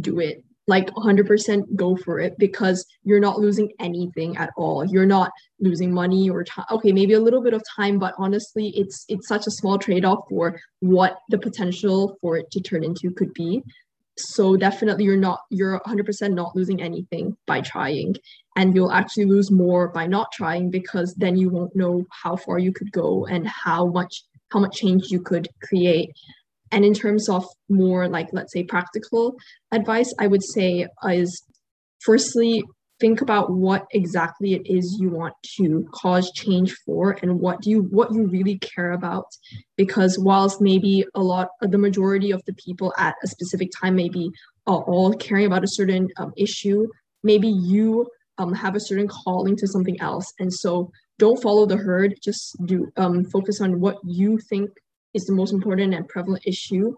do 0.00 0.20
it 0.20 0.44
like 0.70 0.88
100% 0.94 1.74
go 1.74 1.96
for 1.96 2.20
it 2.20 2.32
because 2.38 2.86
you're 3.02 3.26
not 3.28 3.40
losing 3.40 3.68
anything 3.80 4.36
at 4.36 4.50
all. 4.56 4.84
You're 4.84 5.12
not 5.18 5.32
losing 5.58 5.92
money 5.92 6.30
or 6.30 6.42
time 6.44 6.64
okay 6.70 6.92
maybe 6.92 7.14
a 7.14 7.20
little 7.20 7.42
bit 7.42 7.52
of 7.52 7.62
time 7.76 7.98
but 7.98 8.14
honestly 8.16 8.72
it's 8.74 9.04
it's 9.08 9.28
such 9.28 9.46
a 9.46 9.50
small 9.50 9.76
trade-off 9.78 10.20
for 10.30 10.58
what 10.78 11.18
the 11.28 11.36
potential 11.36 12.16
for 12.20 12.38
it 12.38 12.50
to 12.52 12.60
turn 12.60 12.82
into 12.82 13.10
could 13.10 13.32
be. 13.34 13.62
So 14.16 14.56
definitely 14.56 15.04
you're 15.04 15.24
not 15.28 15.40
you're 15.50 15.80
100% 15.80 16.34
not 16.34 16.56
losing 16.56 16.80
anything 16.80 17.36
by 17.46 17.60
trying 17.60 18.14
and 18.56 18.74
you'll 18.74 18.92
actually 19.00 19.26
lose 19.26 19.50
more 19.50 19.88
by 19.88 20.06
not 20.06 20.32
trying 20.32 20.70
because 20.70 21.14
then 21.14 21.36
you 21.36 21.48
won't 21.50 21.76
know 21.76 22.04
how 22.22 22.36
far 22.36 22.58
you 22.58 22.72
could 22.72 22.92
go 22.92 23.26
and 23.26 23.46
how 23.48 23.86
much 23.86 24.14
how 24.52 24.60
much 24.60 24.76
change 24.76 25.04
you 25.10 25.20
could 25.20 25.48
create 25.62 26.10
and 26.72 26.84
in 26.84 26.94
terms 26.94 27.28
of 27.28 27.44
more 27.68 28.08
like, 28.08 28.28
let's 28.32 28.52
say, 28.52 28.64
practical 28.64 29.36
advice, 29.72 30.12
I 30.18 30.26
would 30.26 30.42
say 30.42 30.86
is 31.08 31.42
firstly, 32.00 32.62
think 33.00 33.22
about 33.22 33.50
what 33.50 33.86
exactly 33.92 34.52
it 34.52 34.62
is 34.66 34.98
you 35.00 35.08
want 35.08 35.32
to 35.56 35.88
cause 35.94 36.30
change 36.32 36.74
for 36.84 37.16
and 37.22 37.40
what 37.40 37.62
do 37.62 37.70
you 37.70 37.82
what 37.84 38.12
you 38.12 38.26
really 38.26 38.58
care 38.58 38.92
about. 38.92 39.24
Because 39.76 40.18
whilst 40.18 40.60
maybe 40.60 41.06
a 41.14 41.22
lot 41.22 41.48
the 41.62 41.78
majority 41.78 42.30
of 42.30 42.42
the 42.44 42.52
people 42.52 42.92
at 42.98 43.14
a 43.22 43.26
specific 43.26 43.70
time 43.80 43.96
maybe 43.96 44.30
are 44.66 44.82
all 44.82 45.14
caring 45.14 45.46
about 45.46 45.64
a 45.64 45.68
certain 45.68 46.08
um, 46.18 46.32
issue 46.36 46.86
maybe 47.22 47.48
you 47.48 48.06
um, 48.38 48.52
have 48.54 48.74
a 48.74 48.80
certain 48.80 49.08
calling 49.08 49.56
to 49.56 49.66
something 49.66 50.00
else. 50.00 50.32
And 50.38 50.52
so 50.52 50.90
don't 51.18 51.42
follow 51.42 51.66
the 51.66 51.76
herd. 51.76 52.14
Just 52.22 52.56
do 52.64 52.90
um, 52.96 53.24
focus 53.24 53.60
on 53.60 53.80
what 53.80 53.98
you 54.04 54.38
think 54.38 54.70
is 55.14 55.24
the 55.26 55.32
most 55.32 55.52
important 55.52 55.94
and 55.94 56.08
prevalent 56.08 56.46
issue 56.46 56.94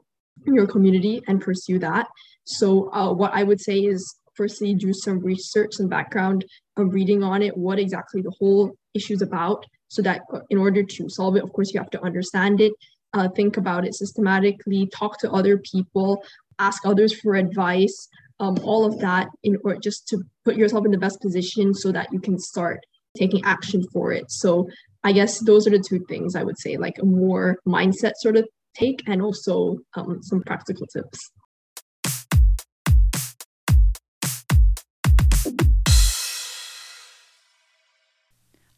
in 0.46 0.55
your 0.55 0.66
community 0.66 1.22
and 1.29 1.40
pursue 1.40 1.79
that. 1.79 2.09
So, 2.44 2.92
uh, 2.92 3.12
what 3.12 3.33
I 3.35 3.42
would 3.42 3.61
say 3.61 3.79
is 3.81 4.16
firstly, 4.35 4.75
do 4.75 4.92
some 4.92 5.20
research 5.20 5.79
and 5.79 5.90
background 5.90 6.44
of 6.77 6.92
reading 6.94 7.22
on 7.22 7.42
it, 7.42 7.57
what 7.57 7.79
exactly 7.79 8.22
the 8.22 8.33
whole 8.38 8.72
issue 8.94 9.14
is 9.14 9.22
about, 9.22 9.64
so 9.88 10.03
that 10.03 10.22
uh, 10.33 10.40
in 10.51 10.59
order 10.59 10.83
to 10.83 11.09
solve 11.09 11.37
it, 11.37 11.42
of 11.42 11.53
course, 11.53 11.72
you 11.72 11.81
have 11.81 11.90
to 11.90 12.03
understand 12.03 12.61
it, 12.61 12.72
uh, 13.14 13.29
think 13.29 13.57
about 13.57 13.87
it 13.87 13.94
systematically, 13.94 14.87
talk 14.87 15.18
to 15.18 15.31
other 15.31 15.59
people, 15.59 16.25
ask 16.59 16.87
others 16.87 17.12
for 17.20 17.35
advice, 17.35 18.09
um, 18.40 18.57
all 18.62 18.85
of 18.85 18.98
that, 19.01 19.29
in 19.42 19.57
order 19.64 19.79
just 19.79 20.09
to 20.09 20.22
put 20.44 20.57
yourself 20.57 20.85
in 20.85 20.90
the 20.90 20.98
best 20.98 21.20
position 21.20 21.75
so 21.75 21.92
that 21.92 22.12
you 22.12 22.20
can 22.20 22.38
start 22.38 22.81
taking 23.16 23.44
action 23.44 23.83
for 23.92 24.12
it. 24.12 24.31
So 24.31 24.68
I 25.04 25.12
guess 25.12 25.40
those 25.40 25.66
are 25.66 25.70
the 25.70 25.80
two 25.80 25.98
things 26.08 26.36
I 26.36 26.44
would 26.44 26.58
say, 26.58 26.76
like 26.76 26.98
a 27.00 27.04
more 27.04 27.58
mindset 27.66 28.12
sort 28.18 28.36
of 28.36 28.46
take 28.74 29.02
and 29.08 29.20
also 29.20 29.78
um, 29.94 30.22
some 30.22 30.42
practical 30.42 30.86
tips. 30.86 31.32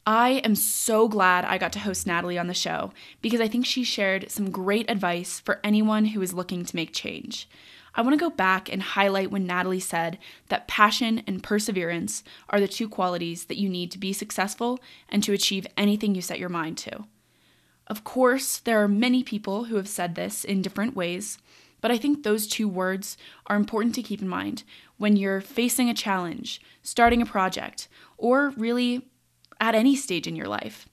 I 0.06 0.42
am 0.44 0.54
so 0.54 1.08
glad 1.08 1.44
I 1.46 1.56
got 1.56 1.72
to 1.74 1.78
host 1.78 2.06
Natalie 2.06 2.38
on 2.38 2.46
the 2.46 2.54
show 2.54 2.92
because 3.22 3.40
I 3.40 3.48
think 3.48 3.64
she 3.64 3.84
shared 3.84 4.30
some 4.30 4.50
great 4.50 4.90
advice 4.90 5.40
for 5.40 5.60
anyone 5.64 6.06
who 6.06 6.20
is 6.20 6.34
looking 6.34 6.64
to 6.64 6.76
make 6.76 6.92
change. 6.92 7.48
I 7.96 8.02
want 8.02 8.14
to 8.14 8.24
go 8.24 8.30
back 8.30 8.72
and 8.72 8.83
highlight 8.83 9.30
when 9.30 9.46
Natalie 9.46 9.78
said 9.80 10.18
that 10.48 10.66
passion 10.66 11.22
and 11.26 11.42
perseverance 11.42 12.24
are 12.50 12.59
the 12.59 12.66
two 12.66 12.88
qualities 12.88 13.44
that 13.44 13.59
you 13.59 13.68
need 13.68 13.92
to 13.92 13.98
be 13.98 14.12
successful 14.12 14.80
and 15.09 15.22
to 15.22 15.33
achieve 15.33 15.66
anything 15.76 16.14
you 16.14 16.22
set 16.22 16.40
your 16.40 16.48
mind 16.48 16.76
to. 16.78 17.04
Of 17.87 18.02
course, 18.02 18.59
there 18.59 18.83
are 18.83 18.88
many 18.88 19.22
people 19.22 19.64
who 19.64 19.76
have 19.76 19.88
said 19.88 20.14
this 20.14 20.44
in 20.44 20.62
different 20.62 20.96
ways, 20.96 21.38
but 21.80 21.90
I 21.90 21.98
think 21.98 22.22
those 22.22 22.46
two 22.46 22.66
words 22.66 23.16
are 23.46 23.57
important 23.57 23.94
to 23.96 24.02
keep 24.02 24.22
in 24.22 24.28
mind 24.28 24.64
when 24.96 25.16
you're 25.16 25.42
facing 25.42 25.90
a 25.90 25.94
challenge, 25.94 26.61
starting 26.83 27.20
a 27.20 27.26
project, 27.26 27.88
or 28.16 28.50
really 28.57 29.11
at 29.61 29.74
any 29.74 29.94
stage 29.94 30.26
in 30.26 30.35
your 30.35 30.48
life. 30.48 30.88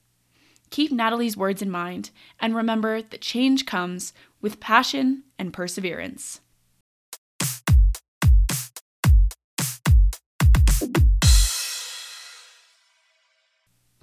Keep 0.70 0.92
Natalie's 0.92 1.36
words 1.36 1.62
in 1.62 1.70
mind 1.70 2.10
and 2.38 2.54
remember 2.54 3.02
that 3.02 3.20
change 3.20 3.66
comes 3.66 4.12
with 4.40 4.60
passion 4.60 5.24
and 5.38 5.52
perseverance. 5.52 6.41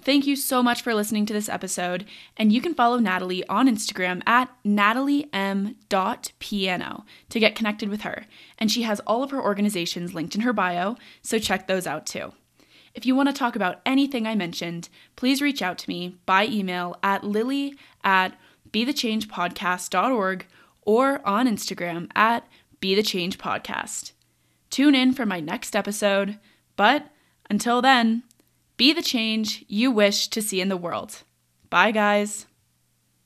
Thank 0.02 0.26
you 0.26 0.34
so 0.34 0.62
much 0.62 0.80
for 0.82 0.94
listening 0.94 1.26
to 1.26 1.34
this 1.34 1.48
episode, 1.48 2.06
and 2.36 2.52
you 2.52 2.60
can 2.62 2.74
follow 2.74 2.98
Natalie 2.98 3.46
on 3.48 3.68
Instagram 3.68 4.26
at 4.26 4.50
nataliem.piano 4.64 7.04
to 7.28 7.40
get 7.40 7.54
connected 7.54 7.90
with 7.90 8.00
her. 8.02 8.26
And 8.58 8.70
she 8.70 8.82
has 8.82 9.00
all 9.00 9.22
of 9.22 9.30
her 9.30 9.42
organizations 9.42 10.14
linked 10.14 10.34
in 10.34 10.40
her 10.40 10.54
bio, 10.54 10.96
so 11.22 11.38
check 11.38 11.66
those 11.66 11.86
out 11.86 12.06
too. 12.06 12.32
If 12.94 13.06
you 13.06 13.14
want 13.14 13.28
to 13.28 13.34
talk 13.34 13.56
about 13.56 13.82
anything 13.84 14.26
I 14.26 14.34
mentioned, 14.34 14.88
please 15.16 15.42
reach 15.42 15.60
out 15.62 15.78
to 15.78 15.88
me 15.88 16.16
by 16.26 16.46
email 16.46 16.96
at 17.02 17.22
lily 17.22 17.76
at 18.02 18.36
bethechangepodcast.org 18.72 20.46
or 20.82 21.28
on 21.28 21.46
Instagram 21.46 22.10
at 22.16 22.48
bethechangepodcast. 22.80 24.12
Tune 24.70 24.94
in 24.94 25.12
for 25.12 25.26
my 25.26 25.40
next 25.40 25.76
episode, 25.76 26.38
but 26.76 27.10
until 27.48 27.82
then, 27.82 28.22
be 28.80 28.94
the 28.94 29.02
change 29.02 29.62
you 29.68 29.90
wish 29.90 30.28
to 30.28 30.40
see 30.40 30.58
in 30.58 30.70
the 30.70 30.76
world. 30.76 31.22
Bye, 31.68 31.90
guys. 31.90 32.46